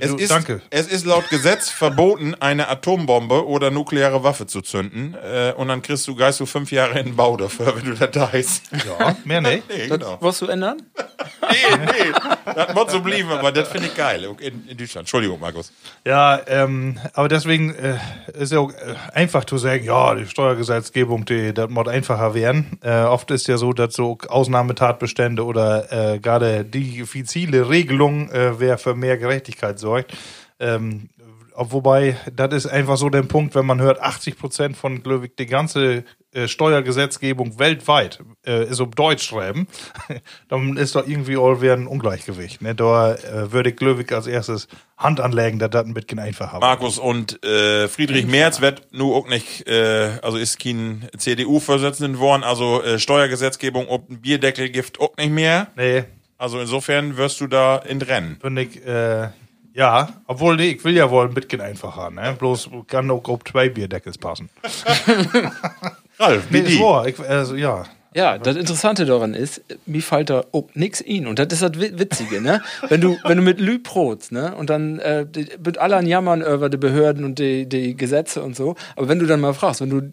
[0.00, 0.60] Es Du, ist, danke.
[0.70, 5.14] es ist laut Gesetz verboten, eine Atombombe oder nukleare Waffe zu zünden.
[5.14, 7.94] Äh, und dann kriegst du, geist du fünf Jahre in den Bau dafür, wenn du
[7.94, 8.64] da da ist.
[8.72, 9.62] Ja, mehr nicht.
[9.68, 10.20] Nee, Das genau.
[10.20, 10.82] wirst du ändern?
[11.50, 12.12] Nee, nee.
[12.44, 14.24] Das muss so blieben, aber das finde ich geil.
[14.40, 15.02] In, in Deutschland.
[15.04, 15.72] Entschuldigung, Markus.
[16.06, 17.96] Ja, ähm, aber deswegen äh,
[18.34, 22.78] ist ja auch äh, einfach zu sagen, ja, die Steuergesetzgebung, die, das muss einfacher werden.
[22.82, 28.78] Äh, oft ist ja so, dass so Ausnahmetatbestände oder äh, gerade diffizile Regelungen, äh, wer
[28.78, 30.12] für mehr Gerechtigkeit sorgt.
[30.60, 31.08] Ähm,
[31.54, 35.26] ob- wobei, das ist einfach so der Punkt, wenn man hört, 80 Prozent von, glaube
[35.26, 39.66] ich, die ganze äh, Steuergesetzgebung weltweit äh, ist auf Deutsch schreiben,
[40.48, 42.60] dann ist doch irgendwie all wieder ein Ungleichgewicht.
[42.60, 42.74] Ne?
[42.74, 44.68] Da äh, würde ich, ich, als erstes
[44.98, 46.58] Hand anlegen, dass das ein bisschen einfacher.
[46.58, 52.42] Markus und äh, Friedrich Merz wird nur auch nicht, äh, also ist kein CDU-Vorsitzenden geworden,
[52.42, 55.68] also äh, Steuergesetzgebung ob ein Bierdeckel gibt auch nicht mehr.
[55.76, 56.04] Nee,
[56.38, 58.38] Also insofern wirst du da in Rennen.
[58.40, 59.28] finde ich, äh,
[59.72, 62.36] ja, obwohl, nee, ich will ja wohl ein bisschen einfacher, ne?
[62.38, 64.48] Bloß kann auch auf zwei Bierdeckels passen.
[66.18, 66.74] Ralf, wie die?
[67.06, 67.84] ich, also, ja.
[68.16, 71.26] Ja, das Interessante daran ist, mir fällt da auch nix in.
[71.26, 72.62] Und das ist das Wi- Witzige, ne?
[72.88, 74.54] Wenn du, wenn du mit Lü protst, ne?
[74.54, 78.54] Und dann äh, die- mit allen jammern über die Behörden und die, die Gesetze und
[78.54, 78.76] so.
[78.94, 80.12] Aber wenn du dann mal fragst, wenn du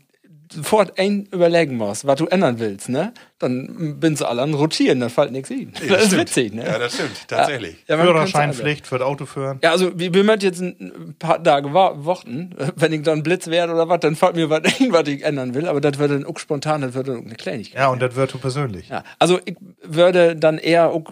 [0.54, 3.14] sofort ein überlegen musst, was du ändern willst, ne?
[3.40, 5.74] Dann bin sie alle an rotieren, dann fällt nichts in.
[5.90, 6.66] das ist witzig, ne?
[6.66, 7.78] Ja, das stimmt, tatsächlich.
[7.88, 9.60] Ja, Führerscheinpflicht für das Autoführen.
[9.64, 13.48] ja, also wie wir möchten jetzt ein paar Tage wa- warten, wenn ich dann Blitz
[13.48, 16.12] werde oder was, dann fällt mir was ein, was ich ändern will, aber das wird
[16.12, 17.80] dann auch spontan, das wird dann auch eine Kleinigkeit.
[17.82, 18.90] Ja, und das wird du persönlich.
[18.90, 21.04] Ja, also ich würde dann eher auch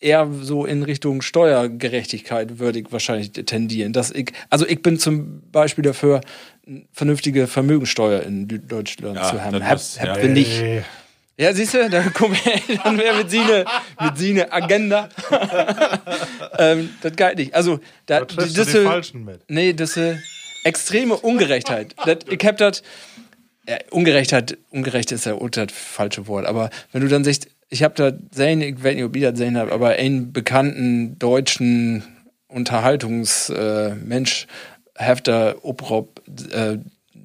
[0.00, 3.92] eher so in Richtung Steuergerechtigkeit würde ich wahrscheinlich tendieren.
[3.92, 6.20] Dass ich, also ich bin zum Beispiel dafür,
[6.92, 9.62] vernünftige Vermögensteuer in Deutschland Ja, zu haben.
[9.64, 10.16] Hab, muss- hab ja.
[10.16, 10.82] Äh,
[11.36, 13.64] Ja, siehst du, da kommen wir, dann wäre mit sie eine,
[14.36, 15.08] mit Agenda.
[16.58, 17.54] ähm, das geht nicht.
[17.54, 19.40] Also, da, da das ist- Falschen mit.
[19.48, 20.18] Nee, das ist
[20.64, 21.94] extreme Ungerechtheit.
[22.04, 22.82] Das, ich hab das.
[23.68, 26.46] Ja, Ungerechtheit, ungerecht ist ja auch das falsche Wort.
[26.46, 29.38] Aber wenn du dann siehst, ich habe da sehen, ich weiß nicht, ob ihr das
[29.38, 32.02] gesehen habt, aber einen bekannten deutschen
[32.48, 34.46] Unterhaltungsmensch
[34.98, 36.78] äh, hat da äh,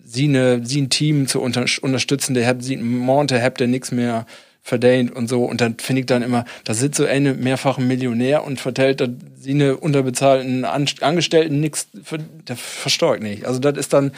[0.05, 3.91] sie, ne, sie ein Team zu unter, unterstützen, der hat sie Monte, habt der nichts
[3.91, 4.27] mehr
[4.61, 5.43] verdient und so.
[5.45, 9.09] Und dann finde ich dann immer, da sitzt so eine mehrfache Millionär und vertellt, dass
[9.37, 11.87] sie unterbezahlten An Angestellten nichts,
[12.47, 13.45] der versteuert nicht.
[13.45, 14.11] Also das ist dann,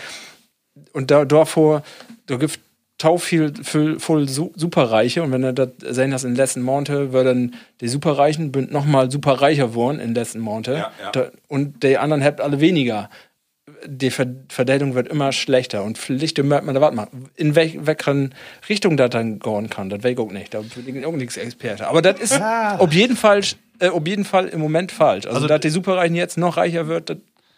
[0.93, 1.83] und da, davor,
[2.27, 2.59] da gibt
[2.97, 6.61] tau viel, viel, voll su Superreiche und wenn er das sehen das in den letzten
[6.61, 10.91] Monaten, wird dann die Superreichen bünd noch mal superreicher worden in den letzten Monaten Ja,
[11.13, 11.25] ja.
[11.47, 13.09] Und die anderen habt alle weniger.
[13.85, 17.29] Die Ver Verdeltung wird immer schlechter und Pflicht merkt man da was machen.
[17.35, 18.29] In welch, welcher
[18.67, 20.53] Richtung das dann gehen kann, das weiß ich auch nicht.
[20.53, 21.87] Da bin ich auch nichts Experte.
[21.87, 23.41] Aber das ist auf jeden Fall,
[23.79, 25.25] äh, auf jeden Fall im Moment falsch.
[25.27, 27.17] Also, Also- dass die Superreichen jetzt noch reicher wird, das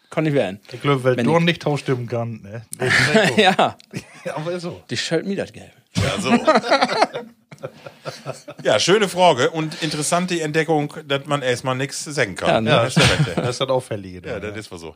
[0.10, 0.60] kann nicht werden.
[0.72, 2.42] Ich glaube, weil Wenn du ich- nicht tauschstimmen kann.
[2.42, 2.66] Ne?
[2.80, 3.78] Nicht Ja.
[4.36, 4.82] Aber so.
[4.90, 5.72] die schält mir das Geld.
[5.96, 6.32] Ja, so.
[8.64, 12.50] ja, schöne Frage und interessante Entdeckung, dass man erstmal nichts sagen kann.
[12.50, 12.70] Ja, ne?
[12.70, 12.96] Ja, das.
[13.36, 14.28] Das ist das Auffällige.
[14.28, 14.96] Ja, da, das ist wohl so.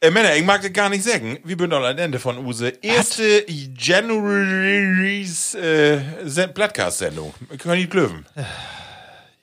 [0.00, 1.38] Äh, Männer, ich mag das gar nicht sagen.
[1.44, 2.68] Wir bin am Ende von Use.
[2.82, 3.44] Erste
[3.78, 7.32] January's äh, Se- Podcast-Sendung.
[7.58, 8.26] Können die Klöwen.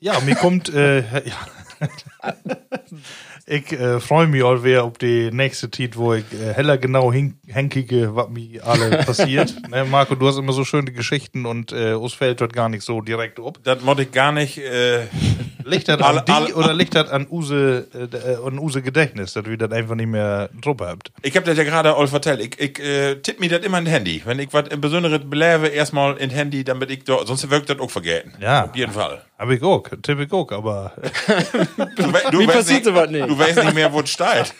[0.00, 1.36] Ja, mir kommt, äh, ja.
[3.50, 7.12] Ich äh, freue mich auch wer auf die nächste Tit, wo ich äh, heller genau
[7.12, 9.52] hin henkige, was mir alle passiert.
[9.68, 12.84] ne, Marco, du hast immer so schöne Geschichten und äh, uns fällt dort gar nicht
[12.84, 13.62] so direkt ob.
[13.64, 14.58] Das wollte ich gar nicht.
[14.58, 15.00] Äh,
[15.64, 19.44] Liegt das an die oder liegt das an Use, äh, äh, an Use Gedächtnis, dass
[19.44, 21.12] wir das einfach nicht mehr Truppe habt?
[21.22, 22.40] ich hab das ja gerade all vertellt.
[22.40, 24.22] Ich, ich äh, tipp mir das immer in Handy.
[24.24, 27.90] Wenn ich was Besonderes belebe, erstmal in Handy, damit ich da, sonst wirkt das auch
[27.90, 28.32] vergessen.
[28.40, 28.64] Ja.
[28.64, 29.20] Auf jeden Fall.
[29.38, 30.92] Hab ich auch, tipp ich auch, aber
[31.96, 33.28] Du, du Wie passiert sowas nicht?
[33.28, 34.54] Du weißt nicht mehr, wo es steht.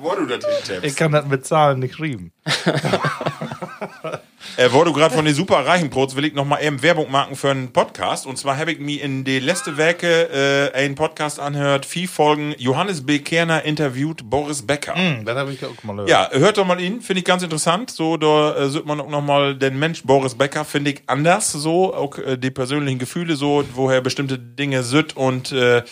[0.00, 0.96] wo du das ich hintippst.
[0.96, 2.32] kann das mit Zahlen nicht schreiben.
[4.56, 7.10] Äh, wo du gerade von den super reichen Brots will ich noch mal eben Werbung
[7.10, 8.26] machen für einen Podcast.
[8.26, 10.28] Und zwar habe ich mir in die letzte Werke
[10.74, 12.54] äh, einen Podcast anhört, vier Folgen.
[12.58, 13.20] Johannes B.
[13.20, 14.94] Kerner interviewt Boris Becker.
[14.94, 16.10] Hm, das habe ich auch mal gehört.
[16.10, 17.90] Ja, hört doch mal ihn, finde ich ganz interessant.
[17.90, 21.52] So, da äh, sieht man auch noch mal den Mensch Boris Becker, finde ich anders.
[21.52, 25.82] So, auch äh, die persönlichen Gefühle, so, woher bestimmte Dinge sütt und äh,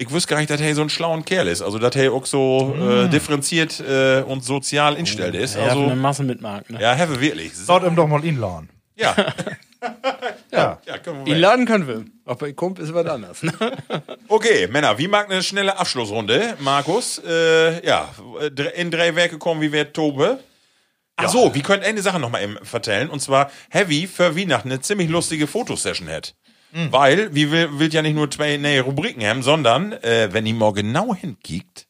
[0.00, 1.60] ich wüsste gar nicht, dass er so ein schlauer Kerl ist.
[1.60, 5.56] Also, dass er auch so äh, differenziert äh, und sozial instellt ist.
[5.56, 6.80] Ja, Also, eine Masse mitmarkt, ne?
[6.80, 7.52] ja, have wirklich.
[7.66, 8.68] Dort ihm doch mal inladen.
[8.96, 9.14] Ja.
[10.52, 10.78] Ja.
[10.84, 12.04] ja, können wir laden können wir.
[12.26, 13.42] Aber bei Kump ist was anderes.
[13.42, 13.52] Ne?
[14.28, 16.54] Okay, Männer, wie mag eine schnelle Abschlussrunde?
[16.58, 18.10] Markus, äh, ja,
[18.74, 20.38] in drei Werke kommen, wie wird Tobe?
[21.16, 23.08] Ach so, wir können eine Sache noch mal eben vertellen.
[23.08, 26.34] Und zwar, Heavy für Weihnachten eine ziemlich lustige Fotosession hat.
[26.72, 30.54] Weil, wie will, will ja nicht nur zwei neue Rubriken haben, sondern, äh, wenn ihr
[30.54, 31.86] mal genau hinkickt,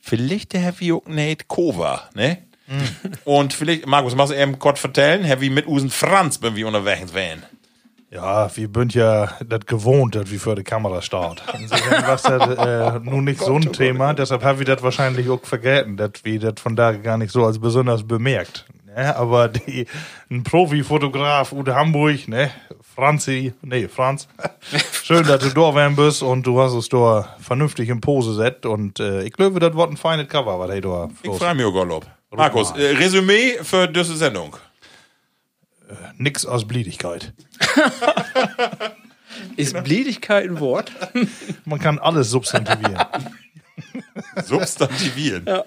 [0.00, 2.38] vielleicht der Heavy auch nicht Kova, ne?
[3.24, 7.12] Und vielleicht, Markus, machst du eben kurz vertellen, Heavy mit Usen Franz, wenn wir unterwegs
[7.12, 7.42] wären.
[8.10, 11.40] Ja, wir sind ja das gewohnt, dass wir vor der Kamera starten.
[11.58, 15.42] Insofern war das äh, nun nicht so ein Thema, deshalb habe ich das wahrscheinlich auch
[15.44, 18.66] vergessen, dass wir das von da gar nicht so als besonders bemerkt.
[18.94, 19.16] Ne?
[19.16, 19.86] Aber die,
[20.30, 22.50] ein Profi-Fotograf Ude Hamburg, ne,
[22.94, 24.28] Franzi, nee, Franz,
[25.02, 28.66] schön, dass du da werden bist und du hast es da vernünftig in Pose set
[28.66, 31.64] und äh, ich glaube, das wird ein feines Cover, was hey da Ich freue mich
[31.64, 32.06] auch, Gottlob.
[32.30, 34.56] Markus, äh, Resümee für diese Sendung.
[36.16, 37.34] Nix aus Bliedigkeit.
[39.56, 40.92] Ist Bledigkeit ein Wort?
[41.64, 43.04] Man kann alles substantivieren.
[44.44, 45.44] Substantivieren.
[45.46, 45.64] ja.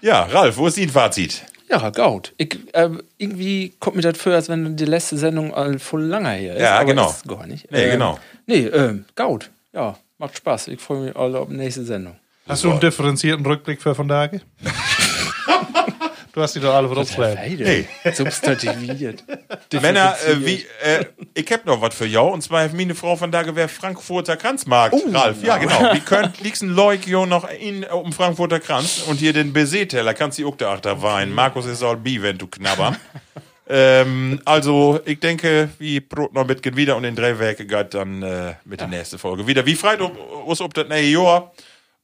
[0.00, 1.44] ja, Ralf, wo ist dein Fazit?
[1.72, 2.34] Ja, Gaut.
[2.36, 6.32] Ich, äh, irgendwie kommt mir das vor, als wenn die letzte Sendung all voll langer
[6.32, 6.60] her ist.
[6.62, 7.08] Ja, aber genau.
[7.08, 7.70] Ist gar nicht.
[7.72, 8.18] Nee, Äh, genau.
[8.46, 9.50] Nee, ähm, Gaut.
[9.72, 10.68] Ja, macht Spaß.
[10.68, 12.16] Ich freue mich alle auf die nächste Sendung.
[12.46, 14.42] Hast du einen differenzierten Rückblick für von Tage?
[16.32, 17.38] du hast die doch alle draufgeschlagen.
[17.38, 17.86] Hey.
[18.12, 19.24] Substantiviert.
[19.80, 21.04] Männer, äh, wie, äh,
[21.34, 24.36] ich hab noch was für jou, und zwar hat meine Frau von da gewähr Frankfurter
[24.36, 24.94] Kranzmarkt.
[24.94, 25.80] Oh, Ralf, ja, genau.
[25.94, 30.14] Wie könnt, liegst ein Leuk jo noch in, dem Frankfurter Kranz und hier den Baiser-Teller
[30.14, 31.34] kannst du auch da achter weinen.
[31.34, 32.96] Markus ist all bi, wenn du knabbern.
[33.68, 38.22] ähm, also, ich denke, wie Brot noch mitgehen wieder und in drei Werke geht dann
[38.22, 39.66] äh, mit der nächsten Folge wieder.
[39.66, 41.52] Wie freit uns ob das neue Jahr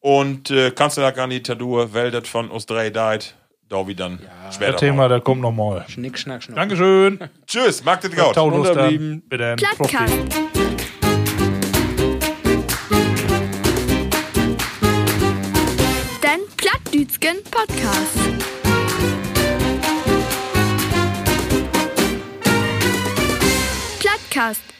[0.00, 3.34] und äh, kannst du da gar nicht tadur, weil das von uns drei deit,
[3.68, 4.72] Dauvi dann ja, schwer.
[4.72, 5.84] Das Thema, der kommt nochmal.
[5.88, 6.56] Schnick, schnack, schnuck.
[6.56, 7.18] Dankeschön.
[7.46, 8.36] Tschüss, mag das gut.
[8.36, 9.22] Unterblieben.
[9.28, 9.56] Bitte.
[16.22, 18.18] Dein Plattdütschen Podcast.
[24.00, 24.77] Plattcast.